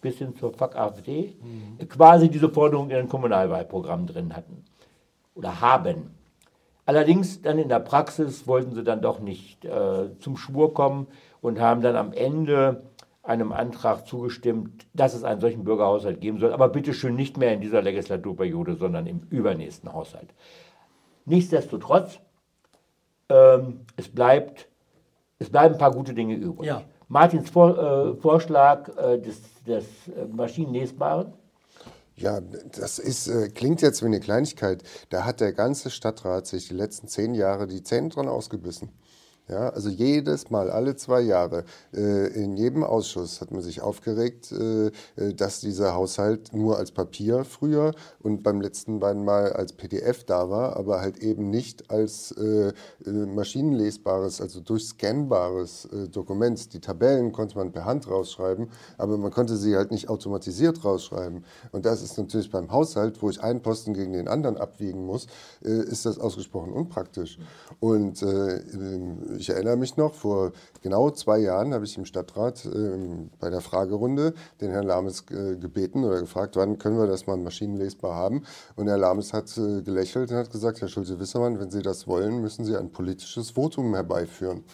bis 0.00 0.18
hin 0.18 0.34
zur 0.36 0.52
Fuck 0.52 0.76
AfD, 0.76 1.36
quasi 1.88 2.30
diese 2.30 2.48
Forderung 2.48 2.86
in 2.86 2.96
ihren 2.96 3.08
Kommunalwahlprogrammen 3.08 4.06
drin 4.06 4.34
hatten 4.34 4.64
oder 5.34 5.60
haben. 5.60 6.17
Allerdings 6.88 7.42
dann 7.42 7.58
in 7.58 7.68
der 7.68 7.80
Praxis 7.80 8.46
wollten 8.46 8.74
sie 8.74 8.82
dann 8.82 9.02
doch 9.02 9.20
nicht 9.20 9.62
äh, 9.66 10.08
zum 10.20 10.38
Schwur 10.38 10.72
kommen 10.72 11.06
und 11.42 11.60
haben 11.60 11.82
dann 11.82 11.96
am 11.96 12.14
Ende 12.14 12.82
einem 13.22 13.52
Antrag 13.52 14.06
zugestimmt, 14.06 14.86
dass 14.94 15.12
es 15.12 15.22
einen 15.22 15.38
solchen 15.38 15.64
Bürgerhaushalt 15.64 16.18
geben 16.22 16.38
soll, 16.38 16.54
aber 16.54 16.70
bitte 16.70 16.94
schön 16.94 17.14
nicht 17.14 17.36
mehr 17.36 17.52
in 17.52 17.60
dieser 17.60 17.82
Legislaturperiode, 17.82 18.76
sondern 18.76 19.06
im 19.06 19.20
übernächsten 19.28 19.92
Haushalt. 19.92 20.32
Nichtsdestotrotz, 21.26 22.20
ähm, 23.28 23.80
es, 23.96 24.08
bleibt, 24.08 24.66
es 25.38 25.50
bleiben 25.50 25.74
ein 25.74 25.78
paar 25.78 25.92
gute 25.92 26.14
Dinge 26.14 26.36
übrig. 26.36 26.68
Ja. 26.68 26.80
Martins 27.08 27.50
Vor, 27.50 27.76
äh, 27.78 28.14
Vorschlag 28.14 28.88
äh, 28.96 29.18
des, 29.18 29.62
des 29.64 29.84
äh, 30.08 30.24
Maschinenlesbaren, 30.24 31.34
Ja, 32.18 32.40
das 32.40 32.98
ist, 32.98 33.28
äh, 33.28 33.48
klingt 33.48 33.80
jetzt 33.80 34.02
wie 34.02 34.06
eine 34.06 34.18
Kleinigkeit. 34.18 34.82
Da 35.08 35.24
hat 35.24 35.40
der 35.40 35.52
ganze 35.52 35.88
Stadtrat 35.88 36.48
sich 36.48 36.66
die 36.66 36.74
letzten 36.74 37.06
zehn 37.06 37.32
Jahre 37.32 37.68
die 37.68 37.84
Zähne 37.84 38.08
dran 38.08 38.26
ausgebissen. 38.26 38.90
Ja, 39.50 39.70
also 39.70 39.88
jedes 39.88 40.50
Mal, 40.50 40.70
alle 40.70 40.94
zwei 40.96 41.22
Jahre, 41.22 41.64
äh, 41.94 42.26
in 42.34 42.58
jedem 42.58 42.84
Ausschuss 42.84 43.40
hat 43.40 43.50
man 43.50 43.62
sich 43.62 43.80
aufgeregt, 43.80 44.52
äh, 44.52 44.88
äh, 45.16 45.32
dass 45.32 45.60
dieser 45.60 45.94
Haushalt 45.94 46.52
nur 46.52 46.76
als 46.76 46.92
Papier 46.92 47.46
früher 47.46 47.94
und 48.22 48.42
beim 48.42 48.60
letzten 48.60 49.00
beiden 49.00 49.24
Mal 49.24 49.54
als 49.54 49.72
PDF 49.72 50.24
da 50.24 50.50
war, 50.50 50.76
aber 50.76 51.00
halt 51.00 51.18
eben 51.18 51.48
nicht 51.48 51.90
als 51.90 52.34
maschinenlesbares, 53.04 54.40
also 54.40 54.60
durchscannbares 54.60 55.88
Dokument. 56.12 56.72
Die 56.72 56.80
Tabellen 56.80 57.32
konnte 57.32 57.56
man 57.56 57.72
per 57.72 57.84
Hand 57.84 58.08
rausschreiben, 58.08 58.68
aber 58.98 59.16
man 59.16 59.30
konnte 59.30 59.56
sie 59.56 59.76
halt 59.76 59.90
nicht 59.90 60.08
automatisiert 60.08 60.84
rausschreiben. 60.84 61.44
Und 61.72 61.86
das 61.86 62.02
ist 62.02 62.18
natürlich 62.18 62.50
beim 62.50 62.70
Haushalt, 62.70 63.22
wo 63.22 63.30
ich 63.30 63.42
einen 63.42 63.62
Posten 63.62 63.94
gegen 63.94 64.12
den 64.12 64.28
anderen 64.28 64.56
abwiegen 64.56 65.06
muss, 65.06 65.26
ist 65.60 66.06
das 66.06 66.18
ausgesprochen 66.18 66.72
unpraktisch. 66.72 67.38
Und 67.80 68.22
ich 69.38 69.50
erinnere 69.50 69.76
mich 69.76 69.96
noch, 69.96 70.14
vor 70.14 70.52
genau 70.82 71.10
zwei 71.10 71.38
Jahren 71.38 71.72
habe 71.72 71.84
ich 71.84 71.96
im 71.96 72.04
Stadtrat 72.04 72.64
äh, 72.66 72.98
bei 73.40 73.50
der 73.50 73.60
Fragerunde 73.60 74.34
den 74.60 74.70
Herrn 74.70 74.86
Lames 74.86 75.24
äh, 75.30 75.56
gebeten 75.56 76.04
oder 76.04 76.20
gefragt, 76.20 76.56
wann 76.56 76.78
können 76.78 76.98
wir 76.98 77.06
das 77.06 77.26
mal 77.26 77.36
maschinenlesbar 77.36 78.14
haben. 78.14 78.42
Und 78.76 78.88
Herr 78.88 78.98
Lames 78.98 79.32
hat 79.32 79.56
äh, 79.56 79.82
gelächelt 79.82 80.30
und 80.30 80.36
hat 80.36 80.50
gesagt, 80.50 80.80
Herr 80.80 80.88
Schulze-Wissermann, 80.88 81.58
wenn 81.60 81.70
Sie 81.70 81.82
das 81.82 82.06
wollen, 82.06 82.40
müssen 82.40 82.64
Sie 82.64 82.76
ein 82.76 82.90
politisches 82.90 83.50
Votum 83.50 83.94
herbeiführen. 83.94 84.64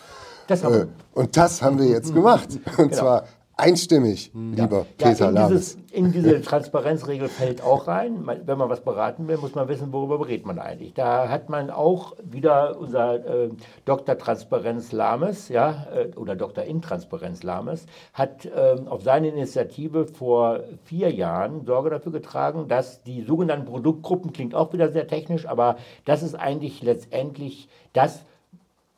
Das 0.46 0.62
Äh, 0.62 0.86
und 1.12 1.36
das 1.36 1.62
haben 1.62 1.78
wir 1.78 1.86
jetzt 1.86 2.12
gemacht. 2.12 2.48
Und 2.78 2.94
zwar 2.94 3.24
einstimmig, 3.56 4.32
lieber 4.34 4.86
Peter 4.98 5.32
ja, 5.32 5.46
in, 5.46 5.48
dieses, 5.48 5.78
in 5.92 6.12
diese 6.12 6.42
Transparenzregel 6.42 7.28
fällt 7.28 7.62
auch 7.62 7.86
rein, 7.86 8.26
wenn 8.26 8.58
man 8.58 8.68
was 8.68 8.80
beraten 8.80 9.28
will, 9.28 9.38
muss 9.38 9.54
man 9.54 9.68
wissen, 9.68 9.92
worüber 9.92 10.18
berät 10.18 10.44
man 10.44 10.58
eigentlich. 10.58 10.94
Da 10.94 11.28
hat 11.28 11.48
man 11.48 11.70
auch 11.70 12.16
wieder 12.22 12.78
unser 12.78 13.44
äh, 13.44 13.50
Dr. 13.84 14.18
Transparenz 14.18 14.92
Lames, 14.92 15.48
ja, 15.48 15.86
äh, 15.94 16.16
oder 16.16 16.34
Dr. 16.34 16.64
Intransparenz 16.64 17.42
Lames, 17.42 17.86
hat 18.12 18.46
ähm, 18.46 18.88
auf 18.88 19.02
seine 19.02 19.28
Initiative 19.28 20.06
vor 20.06 20.60
vier 20.84 21.12
Jahren 21.12 21.64
Sorge 21.64 21.90
dafür 21.90 22.12
getragen, 22.12 22.66
dass 22.68 23.02
die 23.02 23.22
sogenannten 23.22 23.66
Produktgruppen, 23.66 24.32
klingt 24.32 24.54
auch 24.54 24.72
wieder 24.72 24.90
sehr 24.90 25.06
technisch, 25.06 25.46
aber 25.46 25.76
das 26.04 26.22
ist 26.22 26.34
eigentlich 26.34 26.82
letztendlich 26.82 27.68
das, 27.92 28.24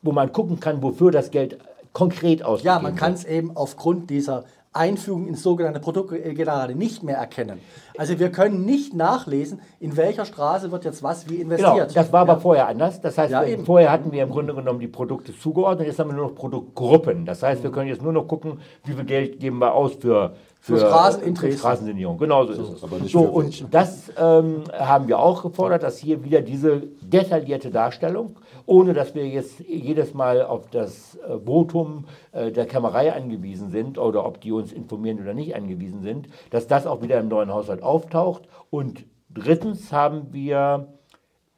wo 0.01 0.11
man 0.11 0.31
gucken 0.31 0.59
kann, 0.59 0.81
wofür 0.81 1.11
das 1.11 1.31
Geld 1.31 1.59
konkret 1.97 2.43
ausgegeben 2.45 2.75
Ja, 2.75 2.79
man 2.79 2.95
kann 2.95 3.13
es 3.13 3.25
eben 3.25 3.57
aufgrund 3.57 4.11
dieser 4.11 4.43
Einfügung 4.71 5.27
ins 5.27 5.41
sogenannte 5.41 5.79
Produktgenerale 5.79 6.75
nicht 6.75 7.01
mehr 7.01 7.17
erkennen. 7.17 7.59
Also 7.97 8.19
wir 8.19 8.29
können 8.31 8.63
nicht 8.65 8.93
nachlesen, 8.93 9.59
in 9.79 9.97
welcher 9.97 10.23
Straße 10.25 10.71
wird 10.71 10.85
jetzt 10.85 11.01
was 11.01 11.27
wie 11.27 11.37
investiert. 11.37 11.73
Genau, 11.89 11.93
das 11.95 12.13
war 12.13 12.21
aber 12.21 12.39
vorher 12.39 12.67
anders. 12.67 13.01
Das 13.01 13.17
heißt, 13.17 13.31
Ja, 13.31 13.43
wir- 13.43 13.57
vorher 13.65 13.91
hatten 13.91 14.11
wir 14.11 14.21
im 14.21 14.29
Grunde 14.29 14.53
genommen 14.53 14.79
die 14.79 14.87
Produkte 14.87 15.35
zugeordnet, 15.35 15.87
jetzt 15.87 15.97
haben 15.97 16.11
wir 16.11 16.15
nur 16.15 16.27
noch 16.27 16.35
Produktgruppen. 16.35 17.25
Das 17.25 17.41
heißt, 17.41 17.63
wir 17.63 17.71
können 17.71 17.87
jetzt 17.89 18.03
nur 18.03 18.13
noch 18.13 18.27
gucken, 18.27 18.59
wie 18.85 18.93
viel 18.93 19.05
Geld 19.05 19.39
geben 19.39 19.57
wir 19.57 19.73
aus 19.73 19.93
für, 19.95 20.35
Für 20.59 20.77
für 20.77 20.85
Dresden. 21.33 21.57
Straßensanierung. 21.57 22.19
Genau 22.19 22.45
so, 22.45 22.51
ist 22.51 22.59
es. 22.77 22.83
aber 22.83 22.97
nicht 22.99 23.11
so, 23.11 23.21
und 23.21 23.73
das 23.73 24.11
ähm, 24.15 24.61
haben 24.77 25.07
wir 25.07 25.17
auch 25.17 25.41
gefordert, 25.41 25.81
dass 25.81 25.97
hier 25.97 26.23
wieder 26.23 26.41
diese 26.41 26.83
detaillierte 27.01 27.71
Darstellung, 27.71 28.35
ohne 28.67 28.93
dass 28.93 29.15
wir 29.15 29.27
jetzt 29.27 29.61
jedes 29.61 30.13
Mal 30.13 30.43
auf 30.43 30.69
das 30.69 31.15
äh, 31.15 31.39
Votum 31.39 32.05
äh, 32.33 32.51
der 32.51 32.67
Kämmerei 32.67 33.13
angewiesen 33.13 33.71
sind 33.71 33.97
oder 33.97 34.25
ob 34.25 34.41
die 34.41 34.51
uns 34.51 34.71
informieren 34.71 35.19
oder 35.19 35.33
nicht 35.33 35.55
angewiesen 35.55 36.03
sind, 36.03 36.27
dass 36.51 36.67
das 36.67 36.85
auch 36.85 37.01
wieder 37.01 37.19
im 37.19 37.29
neuen 37.29 37.51
Haushalt 37.51 37.81
auftaucht. 37.81 38.43
Und 38.69 39.05
drittens 39.29 39.91
haben 39.91 40.33
wir 40.33 40.93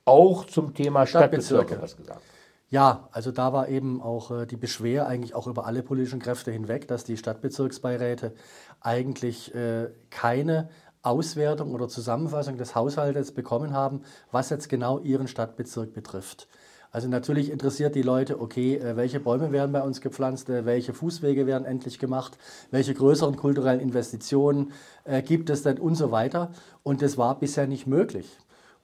auch 0.06 0.46
zum 0.46 0.74
Thema 0.74 1.06
Stadtbezirke 1.08 1.74
Stadtbezirke. 1.74 1.82
was 1.82 1.98
gesagt. 1.98 2.22
Ja, 2.70 3.10
also 3.12 3.32
da 3.32 3.52
war 3.52 3.68
eben 3.70 4.00
auch 4.02 4.30
äh, 4.30 4.46
die 4.46 4.58
Beschwer 4.58 5.08
eigentlich 5.08 5.34
auch 5.34 5.48
über 5.48 5.66
alle 5.66 5.82
politischen 5.82 6.20
Kräfte 6.20 6.52
hinweg, 6.52 6.88
dass 6.88 7.04
die 7.04 7.18
Stadtbezirksbeiräte 7.18 8.36
eigentlich 8.80 9.54
äh, 9.56 9.90
keine 10.12 10.70
Auswertung 11.02 11.74
oder 11.74 11.88
Zusammenfassung 11.88 12.58
des 12.58 12.76
Haushaltes 12.76 13.34
bekommen 13.34 13.74
haben, 13.74 14.02
was 14.32 14.52
jetzt 14.52 14.70
genau 14.70 15.00
ihren 15.00 15.28
Stadtbezirk 15.28 15.94
betrifft. 15.94 16.48
Also 16.92 17.08
natürlich 17.08 17.52
interessiert 17.52 17.94
die 17.96 18.02
Leute, 18.02 18.42
okay, 18.42 18.78
äh, 18.78 18.96
welche 18.96 19.20
Bäume 19.20 19.52
werden 19.52 19.72
bei 19.72 19.82
uns 19.82 20.02
gepflanzt, 20.02 20.50
äh, 20.50 20.66
welche 20.66 20.94
Fußwege 20.94 21.46
werden 21.46 21.66
endlich 21.66 22.00
gemacht, 22.00 22.38
welche 22.72 22.94
größeren 22.94 23.36
kulturellen 23.36 23.80
Investitionen 23.80 24.72
äh, 25.04 25.22
gibt 25.22 25.50
es 25.50 25.62
denn 25.62 25.78
und 25.78 25.96
so 25.96 26.12
weiter. 26.12 26.52
Und 26.82 27.02
das 27.02 27.18
war 27.18 27.38
bisher 27.40 27.68
nicht 27.68 27.86
möglich. 27.86 28.28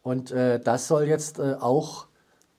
Und 0.03 0.31
das 0.31 0.87
soll 0.87 1.05
jetzt 1.05 1.41
auch 1.41 2.05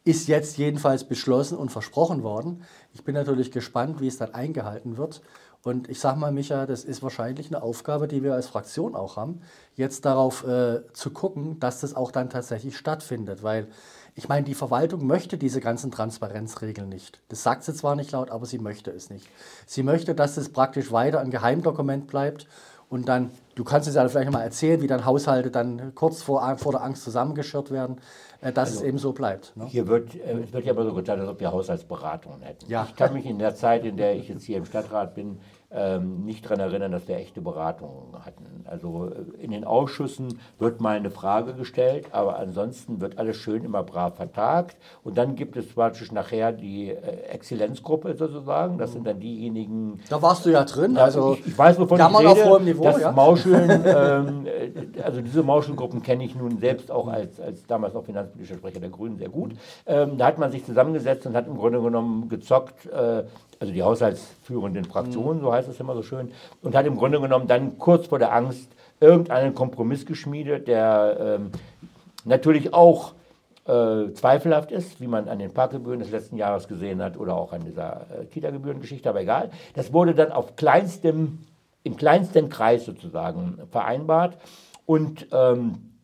ist 0.02 0.26
jetzt 0.28 0.56
jedenfalls 0.56 1.04
beschlossen 1.04 1.58
und 1.58 1.70
versprochen 1.70 2.24
worden. 2.24 2.62
Ich 2.92 3.04
bin 3.04 3.14
natürlich 3.14 3.52
gespannt, 3.52 4.00
wie 4.00 4.06
es 4.06 4.18
dann 4.18 4.34
eingehalten 4.34 4.96
wird. 4.96 5.20
Und 5.64 5.88
ich 5.88 5.98
sage 5.98 6.20
mal, 6.20 6.30
Micha, 6.30 6.64
das 6.64 6.84
ist 6.84 7.02
wahrscheinlich 7.02 7.48
eine 7.48 7.60
Aufgabe, 7.60 8.06
die 8.06 8.22
wir 8.22 8.34
als 8.34 8.46
Fraktion 8.46 8.94
auch 8.94 9.16
haben, 9.16 9.40
jetzt 9.74 10.04
darauf 10.04 10.46
äh, 10.46 10.82
zu 10.92 11.10
gucken, 11.10 11.58
dass 11.58 11.80
das 11.80 11.94
auch 11.94 12.12
dann 12.12 12.30
tatsächlich 12.30 12.76
stattfindet. 12.76 13.42
Weil 13.42 13.66
ich 14.16 14.28
meine, 14.28 14.44
die 14.44 14.54
Verwaltung 14.54 15.06
möchte 15.06 15.36
diese 15.36 15.60
ganzen 15.60 15.90
Transparenzregeln 15.90 16.88
nicht. 16.88 17.20
Das 17.28 17.42
sagt 17.42 17.64
sie 17.64 17.74
zwar 17.74 17.96
nicht 17.96 18.12
laut, 18.12 18.30
aber 18.30 18.46
sie 18.46 18.58
möchte 18.58 18.90
es 18.90 19.10
nicht. 19.10 19.28
Sie 19.66 19.82
möchte, 19.82 20.14
dass 20.14 20.38
es 20.38 20.48
praktisch 20.48 20.90
weiter 20.90 21.20
ein 21.20 21.30
Geheimdokument 21.30 22.06
bleibt 22.06 22.48
und 22.88 23.08
dann, 23.08 23.30
du 23.56 23.64
kannst 23.64 23.88
es 23.88 23.94
ja 23.94 24.08
vielleicht 24.08 24.32
mal 24.32 24.42
erzählen, 24.42 24.80
wie 24.80 24.86
dann 24.86 25.04
Haushalte 25.04 25.50
dann 25.50 25.94
kurz 25.94 26.22
vor, 26.22 26.56
vor 26.56 26.72
der 26.72 26.82
Angst 26.82 27.02
zusammengeschirrt 27.04 27.70
werden, 27.70 27.96
äh, 28.40 28.52
dass 28.52 28.72
es 28.72 28.80
eben 28.80 28.96
so 28.96 29.12
bleibt. 29.12 29.54
Ne? 29.54 29.66
Hier 29.66 29.86
wird, 29.86 30.14
äh, 30.14 30.38
es 30.44 30.52
wird 30.52 30.64
ja 30.64 30.72
immer 30.72 30.84
so 30.84 30.94
getan, 30.94 31.20
als 31.20 31.28
ob 31.28 31.38
wir 31.40 31.52
Haushaltsberatungen 31.52 32.40
hätten. 32.40 32.70
Ja. 32.70 32.86
Ich 32.88 32.96
kann 32.96 33.12
mich 33.12 33.26
in 33.26 33.38
der 33.38 33.54
Zeit, 33.54 33.84
in 33.84 33.98
der 33.98 34.16
ich 34.16 34.28
jetzt 34.28 34.44
hier 34.44 34.56
im 34.56 34.64
Stadtrat 34.64 35.14
bin, 35.14 35.40
ähm, 35.76 36.24
nicht 36.24 36.44
daran 36.44 36.60
erinnern, 36.60 36.90
dass 36.90 37.06
wir 37.06 37.16
echte 37.16 37.40
Beratungen 37.40 38.24
hatten. 38.24 38.64
Also 38.64 39.10
äh, 39.10 39.44
in 39.44 39.50
den 39.50 39.64
Ausschüssen 39.64 40.38
wird 40.58 40.80
mal 40.80 40.96
eine 40.96 41.10
Frage 41.10 41.52
gestellt, 41.52 42.06
aber 42.12 42.38
ansonsten 42.38 43.00
wird 43.00 43.18
alles 43.18 43.36
schön 43.36 43.62
immer 43.62 43.82
brav 43.82 44.16
vertagt. 44.16 44.76
Und 45.04 45.18
dann 45.18 45.36
gibt 45.36 45.56
es 45.56 45.66
praktisch 45.66 46.10
nachher 46.12 46.52
die 46.52 46.90
äh, 46.90 46.94
Exzellenzgruppe 47.28 48.14
sozusagen. 48.16 48.78
Das 48.78 48.92
sind 48.92 49.06
dann 49.06 49.20
diejenigen, 49.20 50.00
Da 50.08 50.22
warst 50.22 50.46
du 50.46 50.50
ja 50.50 50.64
drin. 50.64 50.96
Also 50.96 51.34
ich, 51.34 51.46
ich 51.46 51.58
weiß, 51.58 51.78
wovon 51.78 52.00
ich 52.00 52.06
rede. 52.06 52.30
auf 52.30 52.44
hohem 52.44 52.64
Niveau, 52.64 52.84
das 52.84 53.00
ja. 53.00 53.12
Mauscheln, 53.12 53.70
ähm, 53.84 54.46
äh, 54.46 55.02
also 55.02 55.20
diese 55.20 55.42
Mauschelgruppen 55.42 56.02
kenne 56.02 56.24
ich 56.24 56.34
nun 56.34 56.58
selbst 56.58 56.90
auch 56.90 57.08
als, 57.08 57.38
als 57.38 57.66
damals 57.66 57.92
noch 57.92 58.04
finanzpolitischer 58.04 58.56
Sprecher 58.56 58.80
der 58.80 58.90
Grünen 58.90 59.18
sehr 59.18 59.28
gut. 59.28 59.52
Ähm, 59.84 60.16
da 60.16 60.26
hat 60.26 60.38
man 60.38 60.50
sich 60.50 60.64
zusammengesetzt 60.64 61.26
und 61.26 61.36
hat 61.36 61.46
im 61.46 61.58
Grunde 61.58 61.82
genommen 61.82 62.30
gezockt, 62.30 62.86
äh, 62.86 63.24
also 63.58 63.72
die 63.72 63.82
haushaltsführenden 63.82 64.84
Fraktionen, 64.84 65.40
so 65.40 65.52
heißt 65.52 65.68
es 65.68 65.80
immer 65.80 65.94
so 65.94 66.02
schön, 66.02 66.30
und 66.62 66.74
hat 66.74 66.86
im 66.86 66.96
Grunde 66.96 67.20
genommen 67.20 67.46
dann 67.46 67.78
kurz 67.78 68.06
vor 68.06 68.18
der 68.18 68.34
Angst 68.34 68.68
irgendeinen 69.00 69.54
Kompromiss 69.54 70.06
geschmiedet, 70.06 70.68
der 70.68 71.38
ähm, 71.38 71.50
natürlich 72.24 72.72
auch 72.72 73.14
äh, 73.66 74.12
zweifelhaft 74.12 74.70
ist, 74.70 75.00
wie 75.00 75.06
man 75.06 75.28
an 75.28 75.38
den 75.38 75.52
Parkgebühren 75.52 75.98
des 75.98 76.10
letzten 76.10 76.36
Jahres 76.36 76.68
gesehen 76.68 77.02
hat 77.02 77.18
oder 77.18 77.36
auch 77.36 77.52
an 77.52 77.64
dieser 77.64 78.06
äh, 78.10 78.24
Kita-Gebührengeschichte, 78.26 79.08
aber 79.08 79.20
egal. 79.20 79.50
Das 79.74 79.92
wurde 79.92 80.14
dann 80.14 80.32
auf 80.32 80.56
kleinstem, 80.56 81.38
im 81.82 81.96
kleinsten 81.96 82.48
Kreis 82.48 82.84
sozusagen 82.84 83.58
vereinbart. 83.70 84.38
Und 84.86 85.26
ähm, 85.32 85.96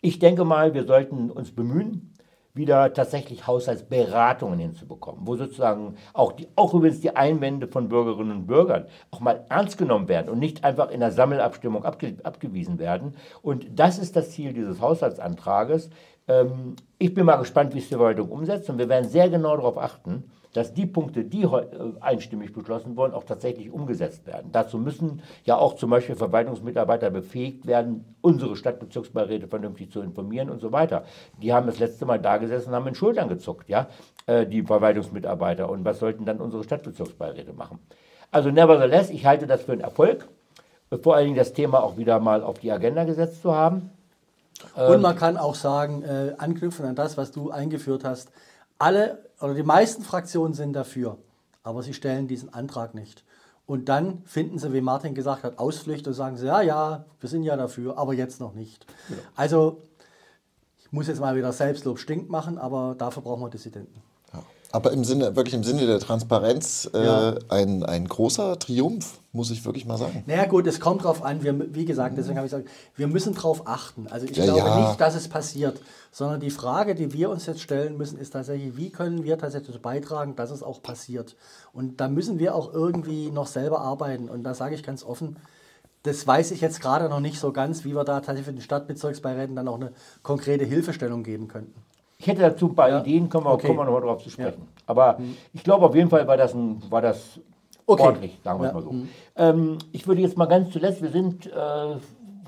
ich 0.00 0.18
denke 0.18 0.44
mal, 0.44 0.74
wir 0.74 0.84
sollten 0.84 1.30
uns 1.30 1.54
bemühen, 1.54 2.13
wieder 2.54 2.92
tatsächlich 2.92 3.48
Haushaltsberatungen 3.48 4.60
hinzubekommen, 4.60 5.26
wo 5.26 5.34
sozusagen 5.34 5.96
auch, 6.12 6.32
die, 6.32 6.46
auch 6.54 6.72
übrigens 6.72 7.00
die 7.00 7.16
Einwände 7.16 7.66
von 7.66 7.88
Bürgerinnen 7.88 8.30
und 8.30 8.46
Bürgern 8.46 8.86
auch 9.10 9.18
mal 9.18 9.44
ernst 9.48 9.76
genommen 9.76 10.08
werden 10.08 10.28
und 10.28 10.38
nicht 10.38 10.62
einfach 10.62 10.90
in 10.90 11.00
der 11.00 11.10
Sammelabstimmung 11.10 11.84
abge, 11.84 12.16
abgewiesen 12.22 12.78
werden. 12.78 13.16
Und 13.42 13.66
das 13.74 13.98
ist 13.98 14.14
das 14.14 14.30
Ziel 14.30 14.52
dieses 14.52 14.80
Haushaltsantrages. 14.80 15.90
Ähm, 16.28 16.76
ich 16.98 17.12
bin 17.12 17.26
mal 17.26 17.36
gespannt, 17.36 17.74
wie 17.74 17.78
es 17.78 17.88
die 17.88 17.94
Verwaltung 17.94 18.30
umsetzt 18.30 18.70
und 18.70 18.78
wir 18.78 18.88
werden 18.88 19.08
sehr 19.08 19.28
genau 19.28 19.56
darauf 19.56 19.76
achten, 19.76 20.30
dass 20.54 20.72
die 20.72 20.86
Punkte, 20.86 21.24
die 21.24 21.42
äh, 21.42 21.66
einstimmig 22.00 22.52
beschlossen 22.52 22.96
wurden, 22.96 23.12
auch 23.12 23.24
tatsächlich 23.24 23.70
umgesetzt 23.70 24.26
werden. 24.26 24.50
Dazu 24.52 24.78
müssen 24.78 25.20
ja 25.44 25.56
auch 25.56 25.74
zum 25.74 25.90
Beispiel 25.90 26.14
Verwaltungsmitarbeiter 26.14 27.10
befähigt 27.10 27.66
werden, 27.66 28.04
unsere 28.22 28.56
Stadtbezirksbeiräte 28.56 29.48
vernünftig 29.48 29.90
zu 29.90 30.00
informieren 30.00 30.48
und 30.48 30.60
so 30.60 30.72
weiter. 30.72 31.04
Die 31.42 31.52
haben 31.52 31.66
das 31.66 31.80
letzte 31.80 32.06
Mal 32.06 32.20
da 32.20 32.38
gesessen 32.38 32.70
und 32.70 32.76
haben 32.76 32.86
in 32.86 32.94
Schultern 32.94 33.28
gezuckt, 33.28 33.68
ja, 33.68 33.88
äh, 34.26 34.46
die 34.46 34.62
Verwaltungsmitarbeiter. 34.62 35.68
Und 35.68 35.84
was 35.84 35.98
sollten 35.98 36.24
dann 36.24 36.38
unsere 36.38 36.62
Stadtbezirksbeiräte 36.62 37.52
machen? 37.52 37.80
Also 38.30 38.50
nevertheless, 38.50 39.10
ich 39.10 39.26
halte 39.26 39.46
das 39.46 39.62
für 39.62 39.72
einen 39.72 39.80
Erfolg, 39.80 40.28
äh, 40.90 40.98
vor 40.98 41.16
allen 41.16 41.26
Dingen 41.26 41.36
das 41.36 41.52
Thema 41.52 41.82
auch 41.82 41.96
wieder 41.96 42.20
mal 42.20 42.44
auf 42.44 42.60
die 42.60 42.70
Agenda 42.70 43.02
gesetzt 43.02 43.42
zu 43.42 43.54
haben. 43.54 43.90
Und 44.76 45.02
man 45.02 45.16
kann 45.16 45.36
auch 45.36 45.56
sagen, 45.56 46.02
äh, 46.04 46.34
anknüpfen 46.38 46.86
an 46.86 46.94
das, 46.94 47.16
was 47.16 47.32
du 47.32 47.50
eingeführt 47.50 48.04
hast, 48.04 48.30
alle 48.78 49.30
oder 49.40 49.54
die 49.54 49.62
meisten 49.62 50.02
Fraktionen 50.02 50.54
sind 50.54 50.72
dafür, 50.72 51.18
aber 51.62 51.82
sie 51.82 51.94
stellen 51.94 52.28
diesen 52.28 52.52
Antrag 52.52 52.94
nicht. 52.94 53.24
Und 53.66 53.88
dann 53.88 54.22
finden 54.26 54.58
sie, 54.58 54.72
wie 54.72 54.82
Martin 54.82 55.14
gesagt 55.14 55.42
hat, 55.42 55.58
Ausflüchte 55.58 56.10
und 56.10 56.14
sagen 56.14 56.36
sie, 56.36 56.46
ja, 56.46 56.60
ja, 56.60 57.06
wir 57.20 57.28
sind 57.28 57.44
ja 57.44 57.56
dafür, 57.56 57.96
aber 57.96 58.12
jetzt 58.12 58.40
noch 58.40 58.52
nicht. 58.54 58.86
Also, 59.34 59.82
ich 60.78 60.92
muss 60.92 61.08
jetzt 61.08 61.20
mal 61.20 61.34
wieder 61.34 61.52
Selbstlob 61.52 61.98
stinkt 61.98 62.28
machen, 62.28 62.58
aber 62.58 62.94
dafür 62.96 63.22
brauchen 63.22 63.42
wir 63.42 63.48
Dissidenten. 63.48 64.02
Aber 64.74 64.90
im 64.90 65.04
Sinne, 65.04 65.36
wirklich 65.36 65.54
im 65.54 65.62
Sinne 65.62 65.86
der 65.86 66.00
Transparenz 66.00 66.90
äh, 66.92 67.04
Ja. 67.04 67.34
ein, 67.48 67.84
ein 67.84 68.08
großer 68.08 68.58
Triumph, 68.58 69.20
muss 69.32 69.52
ich 69.52 69.64
wirklich 69.64 69.86
mal 69.86 69.96
sagen. 69.98 70.24
Naja 70.26 70.46
gut, 70.46 70.66
es 70.66 70.80
kommt 70.80 71.04
drauf 71.04 71.22
an, 71.24 71.44
wir, 71.44 71.72
wie 71.72 71.84
gesagt, 71.84 72.18
deswegen 72.18 72.38
habe 72.38 72.46
ich 72.48 72.50
gesagt, 72.52 72.68
wir 72.96 73.06
müssen 73.06 73.34
drauf 73.36 73.68
achten. 73.68 74.08
Also 74.10 74.26
ich 74.26 74.36
Ja, 74.36 74.44
glaube 74.46 74.58
ja. 74.70 74.80
nicht, 74.88 75.00
dass 75.00 75.14
es 75.14 75.28
passiert, 75.28 75.80
sondern 76.10 76.40
die 76.40 76.50
Frage, 76.50 76.96
die 76.96 77.12
wir 77.12 77.30
uns 77.30 77.46
jetzt 77.46 77.60
stellen 77.60 77.96
müssen, 77.96 78.18
ist 78.18 78.30
tatsächlich, 78.30 78.76
wie 78.76 78.90
können 78.90 79.22
wir 79.22 79.38
tatsächlich 79.38 79.80
beitragen, 79.80 80.34
dass 80.34 80.50
es 80.50 80.64
auch 80.64 80.82
passiert. 80.82 81.36
Und 81.72 82.00
da 82.00 82.08
müssen 82.08 82.40
wir 82.40 82.56
auch 82.56 82.74
irgendwie 82.74 83.30
noch 83.30 83.46
selber 83.46 83.80
arbeiten. 83.80 84.28
Und 84.28 84.42
da 84.42 84.54
sage 84.54 84.74
ich 84.74 84.82
ganz 84.82 85.04
offen, 85.04 85.36
das 86.02 86.26
weiß 86.26 86.50
ich 86.50 86.60
jetzt 86.60 86.80
gerade 86.80 87.08
noch 87.08 87.20
nicht 87.20 87.38
so 87.38 87.52
ganz, 87.52 87.84
wie 87.84 87.94
wir 87.94 88.02
da 88.02 88.14
tatsächlich 88.16 88.46
für 88.46 88.52
den 88.52 88.60
Stadtbezirksbeiräten 88.60 89.54
dann 89.54 89.68
auch 89.68 89.76
eine 89.76 89.92
konkrete 90.24 90.64
Hilfestellung 90.64 91.22
geben 91.22 91.46
könnten. 91.46 91.80
Ich 92.24 92.28
hätte 92.28 92.40
dazu 92.40 92.68
ein 92.68 92.74
paar 92.74 92.88
Ja. 92.88 93.00
Ideen, 93.00 93.28
kommen 93.28 93.44
wir, 93.44 93.52
Okay. 93.52 93.66
kommen 93.66 93.80
wir 93.80 93.84
nochmal 93.84 94.00
drauf 94.00 94.22
zu 94.22 94.30
sprechen. 94.30 94.66
Aber 94.86 95.18
ich 95.52 95.62
glaube 95.62 95.84
auf 95.84 95.94
jeden 95.94 96.08
Fall 96.08 96.26
war 96.26 96.38
das, 96.38 96.54
ein, 96.54 96.82
war 96.88 97.02
das 97.02 97.38
Okay. 97.86 98.02
ordentlich, 98.02 98.38
sagen 98.42 98.60
wir 98.62 98.68
es 98.68 98.70
Ja. 98.70 98.80
mal 98.80 98.82
so. 98.82 98.94
Ähm, 99.36 99.78
ich 99.92 100.08
würde 100.08 100.22
jetzt 100.22 100.38
mal 100.38 100.46
ganz 100.46 100.70
zuletzt, 100.70 101.02
wir 101.02 101.10
sind 101.10 101.46
äh, 101.46 101.50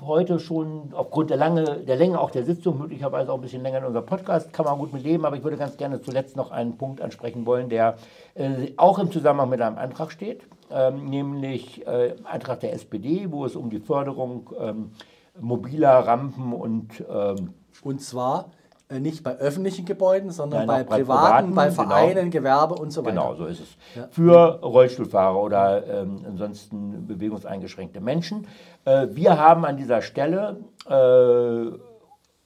heute 0.01 0.39
schon 0.39 0.93
aufgrund 0.93 1.29
der, 1.29 1.37
Lange, 1.37 1.77
der 1.87 1.95
Länge 1.95 2.19
auch 2.19 2.31
der 2.31 2.43
Sitzung, 2.43 2.79
möglicherweise 2.79 3.31
auch 3.31 3.35
ein 3.35 3.41
bisschen 3.41 3.61
länger 3.61 3.77
in 3.77 3.83
unserem 3.85 4.07
Podcast, 4.07 4.51
kann 4.51 4.65
man 4.65 4.79
gut 4.79 4.93
mit 4.93 5.03
leben, 5.03 5.25
aber 5.25 5.35
ich 5.35 5.43
würde 5.43 5.57
ganz 5.57 5.77
gerne 5.77 6.01
zuletzt 6.01 6.35
noch 6.35 6.49
einen 6.49 6.75
Punkt 6.79 6.99
ansprechen 6.99 7.45
wollen, 7.45 7.69
der 7.69 7.97
äh, 8.33 8.71
auch 8.77 8.97
im 8.97 9.11
Zusammenhang 9.11 9.49
mit 9.49 9.61
einem 9.61 9.77
Antrag 9.77 10.11
steht, 10.11 10.41
ähm, 10.71 11.05
nämlich 11.05 11.85
äh, 11.85 12.15
Antrag 12.23 12.61
der 12.61 12.73
SPD, 12.73 13.27
wo 13.31 13.45
es 13.45 13.55
um 13.55 13.69
die 13.69 13.79
Förderung 13.79 14.49
ähm, 14.59 14.91
mobiler 15.39 15.99
Rampen 15.99 16.51
und 16.51 17.03
ähm, 17.07 17.53
Und 17.83 18.01
zwar 18.01 18.45
nicht 18.89 19.23
bei 19.23 19.35
öffentlichen 19.35 19.85
Gebäuden, 19.85 20.31
sondern 20.31 20.65
Nein, 20.65 20.77
bei, 20.77 20.83
bei 20.83 20.95
privaten, 20.97 21.49
privaten, 21.49 21.55
bei 21.55 21.69
genau. 21.69 21.83
Vereinen, 21.83 22.31
Gewerbe 22.31 22.75
und 22.75 22.91
so 22.91 23.01
weiter. 23.03 23.11
Genau, 23.11 23.35
so 23.35 23.45
ist 23.45 23.59
es. 23.59 23.77
Für 24.11 24.61
Rollstuhlfahrer 24.61 25.41
oder 25.41 25.85
ähm, 25.87 26.23
ansonsten 26.25 27.05
bewegungseingeschränkte 27.05 27.99
Menschen. 27.99 28.47
Äh, 28.85 29.07
wir 29.11 29.37
haben 29.37 29.65
an 29.65 29.75
dieser 29.75 30.01
Stelle 30.01 30.63
äh, 30.87 31.77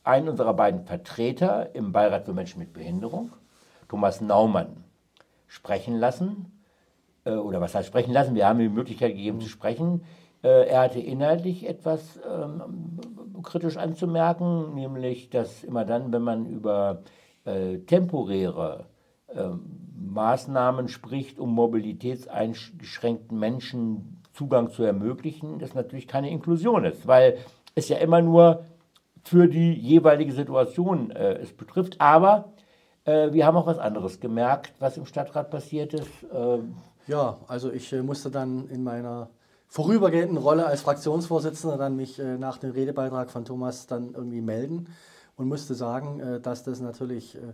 einen 0.03 0.29
unserer 0.29 0.55
beiden 0.55 0.83
Vertreter 0.85 1.75
im 1.75 1.91
Beirat 1.91 2.25
für 2.25 2.33
Menschen 2.33 2.59
mit 2.59 2.73
Behinderung, 2.73 3.31
Thomas 3.87 4.19
Naumann, 4.19 4.83
sprechen 5.47 5.95
lassen. 5.97 6.59
äh, 7.25 7.33
oder 7.33 7.61
was 7.61 7.75
heißt 7.75 7.87
sprechen 7.87 8.13
lassen, 8.13 8.33
wir 8.35 8.47
haben 8.47 8.59
ihm 8.59 8.69
die 8.69 8.75
Möglichkeit 8.75 9.11
gegeben 9.11 9.41
zu 9.41 9.47
sprechen. 9.47 10.03
Äh, 10.43 10.67
er 10.69 10.81
hatte 10.81 10.99
inhaltlich 10.99 11.67
etwas 11.67 12.19
ähm, 12.29 12.99
kritisch 13.43 13.77
anzumerken, 13.77 14.73
nämlich, 14.75 15.29
dass 15.29 15.63
immer 15.63 15.85
dann, 15.85 16.11
wenn 16.11 16.21
man 16.23 16.45
über 16.45 17.03
äh, 17.45 17.79
temporäre 17.79 18.85
ähm, 19.33 19.61
Maßnahmen 19.95 20.87
spricht, 20.87 21.39
um 21.39 21.53
mobilitätseingeschränkten 21.53 23.37
Menschen 23.37 24.21
Zugang 24.33 24.69
zu 24.69 24.83
ermöglichen, 24.83 25.59
das 25.59 25.75
natürlich 25.75 26.07
keine 26.07 26.29
Inklusion 26.29 26.85
ist, 26.85 27.05
weil 27.07 27.37
es 27.75 27.89
ja 27.89 27.97
immer 27.97 28.21
nur 28.21 28.65
für 29.23 29.47
die 29.47 29.73
jeweilige 29.73 30.31
Situation 30.31 31.11
äh, 31.11 31.33
es 31.33 31.53
betrifft. 31.53 31.99
Aber 31.99 32.53
äh, 33.05 33.31
wir 33.31 33.45
haben 33.45 33.57
auch 33.57 33.67
was 33.67 33.77
anderes 33.77 34.19
gemerkt, 34.19 34.73
was 34.79 34.97
im 34.97 35.05
Stadtrat 35.05 35.51
passiert 35.51 35.93
ist. 35.93 36.25
Ähm, 36.33 36.75
ja, 37.07 37.37
also 37.47 37.71
ich 37.71 37.91
äh, 37.93 38.01
musste 38.01 38.31
dann 38.31 38.67
in 38.69 38.83
meiner 38.83 39.29
vorübergehenden 39.71 40.35
Rolle 40.35 40.65
als 40.65 40.81
Fraktionsvorsitzender 40.81 41.77
dann 41.77 41.95
mich 41.95 42.19
äh, 42.19 42.37
nach 42.37 42.57
dem 42.57 42.71
Redebeitrag 42.71 43.31
von 43.31 43.45
Thomas 43.45 43.87
dann 43.87 44.13
irgendwie 44.13 44.41
melden 44.41 44.87
und 45.37 45.47
musste 45.47 45.75
sagen, 45.75 46.19
äh, 46.19 46.41
dass 46.41 46.63
das 46.63 46.81
natürlich 46.81 47.35
äh, 47.35 47.53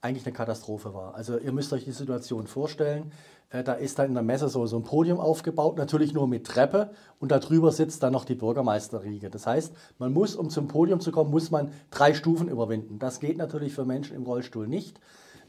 eigentlich 0.00 0.24
eine 0.24 0.32
Katastrophe 0.32 0.94
war. 0.94 1.14
Also 1.14 1.36
ihr 1.36 1.52
müsst 1.52 1.74
euch 1.74 1.84
die 1.84 1.92
Situation 1.92 2.46
vorstellen. 2.46 3.12
Äh, 3.50 3.64
da 3.64 3.74
ist 3.74 3.98
da 3.98 4.04
in 4.04 4.14
der 4.14 4.22
Messe 4.22 4.48
so, 4.48 4.64
so 4.64 4.78
ein 4.78 4.82
Podium 4.82 5.20
aufgebaut, 5.20 5.76
natürlich 5.76 6.14
nur 6.14 6.26
mit 6.26 6.46
Treppe 6.46 6.88
und 7.20 7.32
darüber 7.32 7.70
sitzt 7.70 8.02
dann 8.02 8.14
noch 8.14 8.24
die 8.24 8.34
Bürgermeisterriege. 8.34 9.28
Das 9.28 9.46
heißt, 9.46 9.74
man 9.98 10.14
muss, 10.14 10.36
um 10.36 10.48
zum 10.48 10.68
Podium 10.68 11.00
zu 11.00 11.12
kommen, 11.12 11.30
muss 11.30 11.50
man 11.50 11.70
drei 11.90 12.14
Stufen 12.14 12.48
überwinden. 12.48 12.98
Das 12.98 13.20
geht 13.20 13.36
natürlich 13.36 13.74
für 13.74 13.84
Menschen 13.84 14.16
im 14.16 14.22
Rollstuhl 14.22 14.66
nicht. 14.66 15.00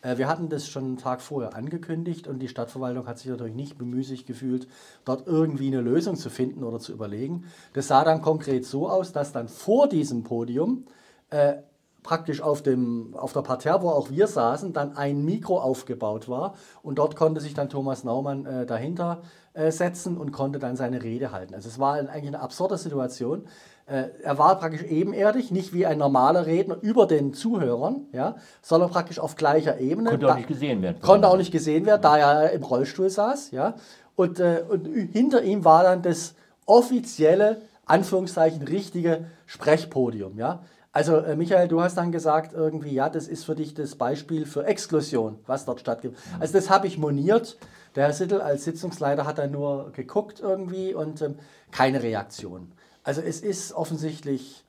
Äh, 0.01 0.17
wir 0.17 0.27
hatten 0.27 0.49
das 0.49 0.67
schon 0.67 0.83
einen 0.83 0.97
Tag 0.97 1.21
vorher 1.21 1.55
angekündigt 1.55 2.27
und 2.27 2.39
die 2.39 2.47
Stadtverwaltung 2.47 3.07
hat 3.07 3.19
sich 3.19 3.29
natürlich 3.29 3.55
nicht 3.55 3.77
bemüßigt 3.77 4.25
gefühlt, 4.25 4.67
dort 5.05 5.27
irgendwie 5.27 5.67
eine 5.67 5.81
Lösung 5.81 6.15
zu 6.15 6.29
finden 6.29 6.63
oder 6.63 6.79
zu 6.79 6.91
überlegen. 6.91 7.45
Das 7.73 7.87
sah 7.87 8.03
dann 8.03 8.21
konkret 8.21 8.65
so 8.65 8.89
aus, 8.89 9.11
dass 9.11 9.31
dann 9.31 9.47
vor 9.47 9.87
diesem 9.87 10.23
Podium 10.23 10.85
äh, 11.29 11.57
praktisch 12.03 12.41
auf, 12.41 12.61
dem, 12.61 13.13
auf 13.15 13.33
der 13.33 13.41
Parterre, 13.41 13.81
wo 13.81 13.89
auch 13.89 14.09
wir 14.09 14.27
saßen, 14.27 14.73
dann 14.73 14.95
ein 14.95 15.23
Mikro 15.25 15.59
aufgebaut 15.59 16.29
war 16.29 16.55
und 16.81 16.97
dort 16.97 17.15
konnte 17.15 17.41
sich 17.41 17.53
dann 17.53 17.69
Thomas 17.69 18.03
Naumann 18.03 18.45
äh, 18.45 18.65
dahinter 18.65 19.21
äh, 19.53 19.71
setzen 19.71 20.17
und 20.17 20.31
konnte 20.31 20.59
dann 20.59 20.75
seine 20.75 21.03
Rede 21.03 21.31
halten. 21.31 21.53
Also 21.53 21.67
es 21.67 21.77
war 21.77 21.95
eigentlich 21.95 22.27
eine 22.27 22.39
absurde 22.39 22.77
Situation. 22.77 23.43
Äh, 23.89 24.09
er 24.21 24.37
war 24.37 24.59
praktisch 24.59 24.83
ebenerdig, 24.83 25.51
nicht 25.51 25.73
wie 25.73 25.85
ein 25.85 25.97
normaler 25.97 26.45
Redner 26.45 26.77
über 26.81 27.07
den 27.07 27.33
Zuhörern, 27.33 28.07
ja, 28.11 28.35
sondern 28.61 28.91
praktisch 28.91 29.19
auf 29.19 29.35
gleicher 29.35 29.79
Ebene. 29.79 30.11
Konnte 30.11 30.31
auch 30.31 30.35
nicht 30.35 30.47
gesehen 30.47 30.81
werden. 30.81 31.01
Konnte 31.01 31.27
auch 31.27 31.37
nicht 31.37 31.51
gesehen 31.51 31.85
werden, 31.85 32.01
da 32.01 32.17
er 32.17 32.51
im 32.51 32.63
Rollstuhl 32.63 33.09
saß. 33.09 33.51
Ja. 33.51 33.75
Und, 34.15 34.39
äh, 34.39 34.63
und 34.69 34.85
hinter 34.85 35.41
ihm 35.41 35.65
war 35.65 35.83
dann 35.83 36.03
das 36.03 36.35
offizielle, 36.65 37.61
Anführungszeichen, 37.85 38.61
richtige 38.61 39.25
Sprechpodium. 39.47 40.37
Ja. 40.37 40.61
Also 40.91 41.17
äh, 41.17 41.35
Michael, 41.35 41.67
du 41.67 41.81
hast 41.81 41.97
dann 41.97 42.11
gesagt, 42.11 42.53
irgendwie, 42.53 42.93
ja, 42.93 43.09
das 43.09 43.27
ist 43.27 43.43
für 43.43 43.55
dich 43.55 43.73
das 43.73 43.95
Beispiel 43.95 44.45
für 44.45 44.65
Exklusion, 44.65 45.39
was 45.47 45.65
dort 45.65 45.79
stattgibt. 45.79 46.17
Also 46.39 46.53
das 46.53 46.69
habe 46.69 46.85
ich 46.85 46.97
moniert. 46.97 47.57
Der 47.95 48.05
Herr 48.05 48.13
Sittel 48.13 48.41
als 48.41 48.65
Sitzungsleiter 48.65 49.25
hat 49.25 49.39
dann 49.39 49.51
nur 49.51 49.91
geguckt 49.93 50.39
irgendwie 50.39 50.93
und 50.93 51.23
ähm, 51.23 51.35
keine 51.71 52.03
Reaktion. 52.03 52.71
Also 53.03 53.21
es 53.21 53.41
ist 53.41 53.73
offensichtlich, 53.73 54.63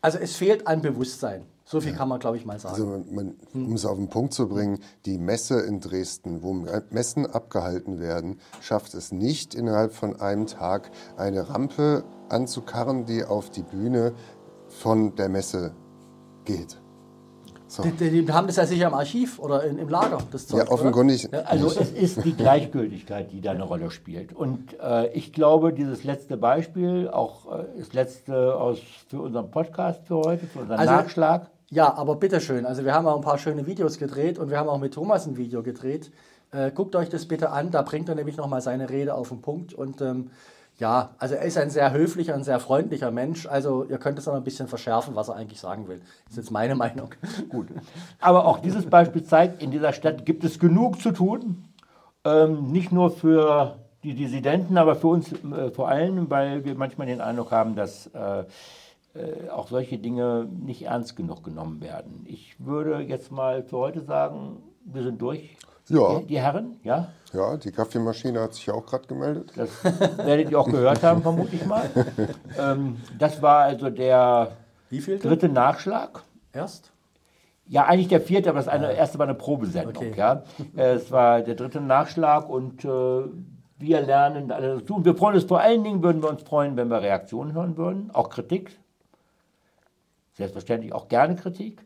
also 0.00 0.18
es 0.18 0.36
fehlt 0.36 0.66
an 0.66 0.82
Bewusstsein. 0.82 1.46
So 1.64 1.80
viel 1.80 1.92
ja. 1.92 1.96
kann 1.96 2.08
man, 2.08 2.18
glaube 2.18 2.36
ich, 2.36 2.44
mal 2.44 2.58
sagen. 2.58 2.74
Also 2.74 3.04
man, 3.10 3.34
um 3.54 3.72
es 3.72 3.86
auf 3.86 3.96
den 3.96 4.08
Punkt 4.08 4.34
zu 4.34 4.48
bringen, 4.48 4.80
die 5.06 5.16
Messe 5.16 5.60
in 5.60 5.80
Dresden, 5.80 6.42
wo 6.42 6.52
Messen 6.90 7.24
abgehalten 7.24 7.98
werden, 8.00 8.40
schafft 8.60 8.94
es 8.94 9.12
nicht 9.12 9.54
innerhalb 9.54 9.94
von 9.94 10.20
einem 10.20 10.46
Tag 10.46 10.90
eine 11.16 11.48
Rampe 11.48 12.04
anzukarren, 12.28 13.06
die 13.06 13.24
auf 13.24 13.48
die 13.48 13.62
Bühne 13.62 14.12
von 14.68 15.14
der 15.14 15.28
Messe 15.28 15.72
geht. 16.44 16.81
So. 17.72 17.82
Die, 17.82 18.10
die, 18.22 18.30
haben 18.30 18.46
das 18.46 18.56
ja 18.56 18.66
sicher 18.66 18.88
im 18.88 18.92
Archiv 18.92 19.38
oder 19.38 19.64
in, 19.64 19.78
im 19.78 19.88
Lager. 19.88 20.18
Das 20.30 20.46
Zeug, 20.46 20.66
ja, 20.66 20.70
offenkundig. 20.70 21.26
Ja, 21.32 21.40
also 21.40 21.68
es 21.68 21.90
ist 21.90 22.22
die 22.22 22.34
Gleichgültigkeit, 22.34 23.32
die 23.32 23.40
da 23.40 23.52
eine 23.52 23.62
Rolle 23.62 23.90
spielt. 23.90 24.34
Und 24.34 24.78
äh, 24.78 25.10
ich 25.12 25.32
glaube, 25.32 25.72
dieses 25.72 26.04
letzte 26.04 26.36
Beispiel, 26.36 27.08
auch 27.08 27.50
äh, 27.50 27.64
das 27.78 27.94
letzte 27.94 28.56
aus, 28.56 28.78
für 29.08 29.22
unseren 29.22 29.50
Podcast 29.50 30.06
für 30.06 30.16
heute, 30.16 30.46
für 30.46 30.58
unseren 30.58 30.78
also, 30.78 30.92
Nachschlag. 30.92 31.50
Ja, 31.70 31.94
aber 31.94 32.16
bitteschön. 32.16 32.66
Also 32.66 32.84
wir 32.84 32.92
haben 32.92 33.06
auch 33.06 33.16
ein 33.16 33.22
paar 33.22 33.38
schöne 33.38 33.66
Videos 33.66 33.96
gedreht 33.96 34.38
und 34.38 34.50
wir 34.50 34.58
haben 34.58 34.68
auch 34.68 34.78
mit 34.78 34.92
Thomas 34.92 35.26
ein 35.26 35.38
Video 35.38 35.62
gedreht. 35.62 36.12
Äh, 36.50 36.72
guckt 36.72 36.94
euch 36.94 37.08
das 37.08 37.24
bitte 37.24 37.52
an, 37.52 37.70
da 37.70 37.80
bringt 37.80 38.10
er 38.10 38.14
nämlich 38.14 38.36
nochmal 38.36 38.60
seine 38.60 38.90
Rede 38.90 39.14
auf 39.14 39.30
den 39.30 39.40
Punkt 39.40 39.72
und 39.72 40.02
ähm, 40.02 40.30
ja, 40.82 41.10
also 41.18 41.36
er 41.36 41.44
ist 41.44 41.56
ein 41.58 41.70
sehr 41.70 41.92
höflicher 41.92 42.34
und 42.34 42.42
sehr 42.42 42.58
freundlicher 42.58 43.12
Mensch. 43.12 43.46
Also 43.46 43.84
ihr 43.84 43.98
könnt 43.98 44.18
es 44.18 44.26
noch 44.26 44.34
ein 44.34 44.42
bisschen 44.42 44.66
verschärfen, 44.66 45.14
was 45.14 45.28
er 45.28 45.36
eigentlich 45.36 45.60
sagen 45.60 45.86
will. 45.86 46.00
Das 46.24 46.32
ist 46.32 46.38
jetzt 46.38 46.50
meine 46.50 46.74
Meinung. 46.74 47.10
Gut. 47.50 47.68
Aber 48.18 48.46
auch 48.46 48.58
dieses 48.58 48.86
Beispiel 48.86 49.22
zeigt, 49.22 49.62
in 49.62 49.70
dieser 49.70 49.92
Stadt 49.92 50.26
gibt 50.26 50.42
es 50.42 50.58
genug 50.58 51.00
zu 51.00 51.12
tun. 51.12 51.68
Ähm, 52.24 52.72
nicht 52.72 52.90
nur 52.90 53.12
für 53.12 53.76
die 54.02 54.14
Dissidenten, 54.14 54.76
aber 54.76 54.96
für 54.96 55.06
uns 55.06 55.32
äh, 55.32 55.70
vor 55.70 55.86
allem, 55.86 56.28
weil 56.30 56.64
wir 56.64 56.74
manchmal 56.74 57.06
den 57.06 57.20
Eindruck 57.20 57.52
haben, 57.52 57.76
dass 57.76 58.08
äh, 58.08 58.40
äh, 59.14 59.50
auch 59.50 59.68
solche 59.68 59.98
Dinge 59.98 60.48
nicht 60.50 60.82
ernst 60.82 61.14
genug 61.14 61.44
genommen 61.44 61.80
werden. 61.80 62.26
Ich 62.26 62.56
würde 62.58 62.98
jetzt 62.98 63.30
mal 63.30 63.62
für 63.62 63.76
heute 63.76 64.00
sagen, 64.00 64.56
wir 64.84 65.04
sind 65.04 65.22
durch. 65.22 65.56
Ja. 65.88 66.20
Die, 66.20 66.26
die 66.26 66.40
Herren, 66.40 66.78
ja? 66.82 67.08
Ja, 67.32 67.56
die 67.56 67.72
Kaffeemaschine 67.72 68.40
hat 68.40 68.54
sich 68.54 68.70
auch 68.70 68.84
gerade 68.86 69.06
gemeldet. 69.06 69.52
Das 69.56 69.84
werdet 70.18 70.50
ihr 70.50 70.58
auch 70.58 70.68
gehört 70.68 71.02
haben, 71.02 71.22
vermute 71.22 71.56
ich 71.56 71.66
mal. 71.66 71.88
Ähm, 72.58 72.98
das 73.18 73.40
war 73.40 73.60
also 73.60 73.88
der 73.88 74.52
dritte 74.90 75.48
Nachschlag. 75.48 76.22
Erst? 76.52 76.92
Ja, 77.66 77.86
eigentlich 77.86 78.08
der 78.08 78.20
vierte, 78.20 78.50
aber 78.50 78.58
das 78.58 78.68
eine, 78.68 78.92
erste 78.92 79.18
war 79.18 79.26
eine 79.26 79.34
Probesendung. 79.34 79.96
Okay. 79.96 80.12
Ja. 80.14 80.42
Es 80.76 81.10
war 81.10 81.40
der 81.40 81.54
dritte 81.54 81.80
Nachschlag 81.80 82.50
und 82.50 82.84
äh, 82.84 82.88
wir 83.78 84.00
lernen 84.02 84.52
alles 84.52 84.80
dazu. 84.80 84.96
Und 84.96 85.04
wir 85.06 85.14
freuen 85.14 85.36
uns 85.36 85.44
vor 85.44 85.60
allen 85.60 85.82
Dingen, 85.82 86.02
würden 86.02 86.22
wir 86.22 86.28
uns 86.28 86.42
freuen, 86.42 86.76
wenn 86.76 86.88
wir 86.88 87.00
Reaktionen 87.00 87.54
hören 87.54 87.78
würden, 87.78 88.10
auch 88.12 88.28
Kritik. 88.28 88.78
Selbstverständlich 90.34 90.92
auch 90.92 91.08
gerne 91.08 91.36
Kritik. 91.36 91.84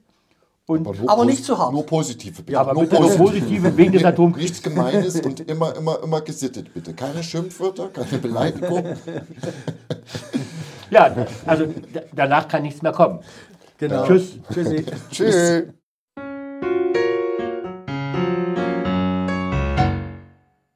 Und 0.66 0.86
aber, 0.86 1.12
aber 1.12 1.24
nicht 1.24 1.44
zu 1.44 1.56
hart. 1.56 1.72
Nur 1.72 1.86
positive, 1.86 2.42
bitte. 2.42 2.52
Ja, 2.52 2.60
aber 2.60 2.74
nur 2.74 2.82
bitte 2.82 2.96
positive. 2.96 3.18
nur 3.18 3.30
positive 3.30 3.76
wegen 3.76 3.92
des 3.92 4.04
Atomkriegs. 4.04 4.50
Nichts 4.50 4.62
Gemeines 4.62 5.20
und 5.20 5.40
immer, 5.40 5.76
immer, 5.76 6.02
immer 6.02 6.20
gesittet, 6.20 6.74
bitte. 6.74 6.92
Keine 6.92 7.22
Schimpfwörter, 7.22 7.88
keine 7.88 8.18
Beleidigung. 8.18 8.84
ja, 10.90 11.14
also 11.46 11.66
danach 12.12 12.48
kann 12.48 12.62
nichts 12.62 12.82
mehr 12.82 12.92
kommen. 12.92 13.20
Genau. 13.78 14.06
Tschüss. 14.06 14.38
Tschüssi. 14.52 14.86
Tschüss. 15.10 15.64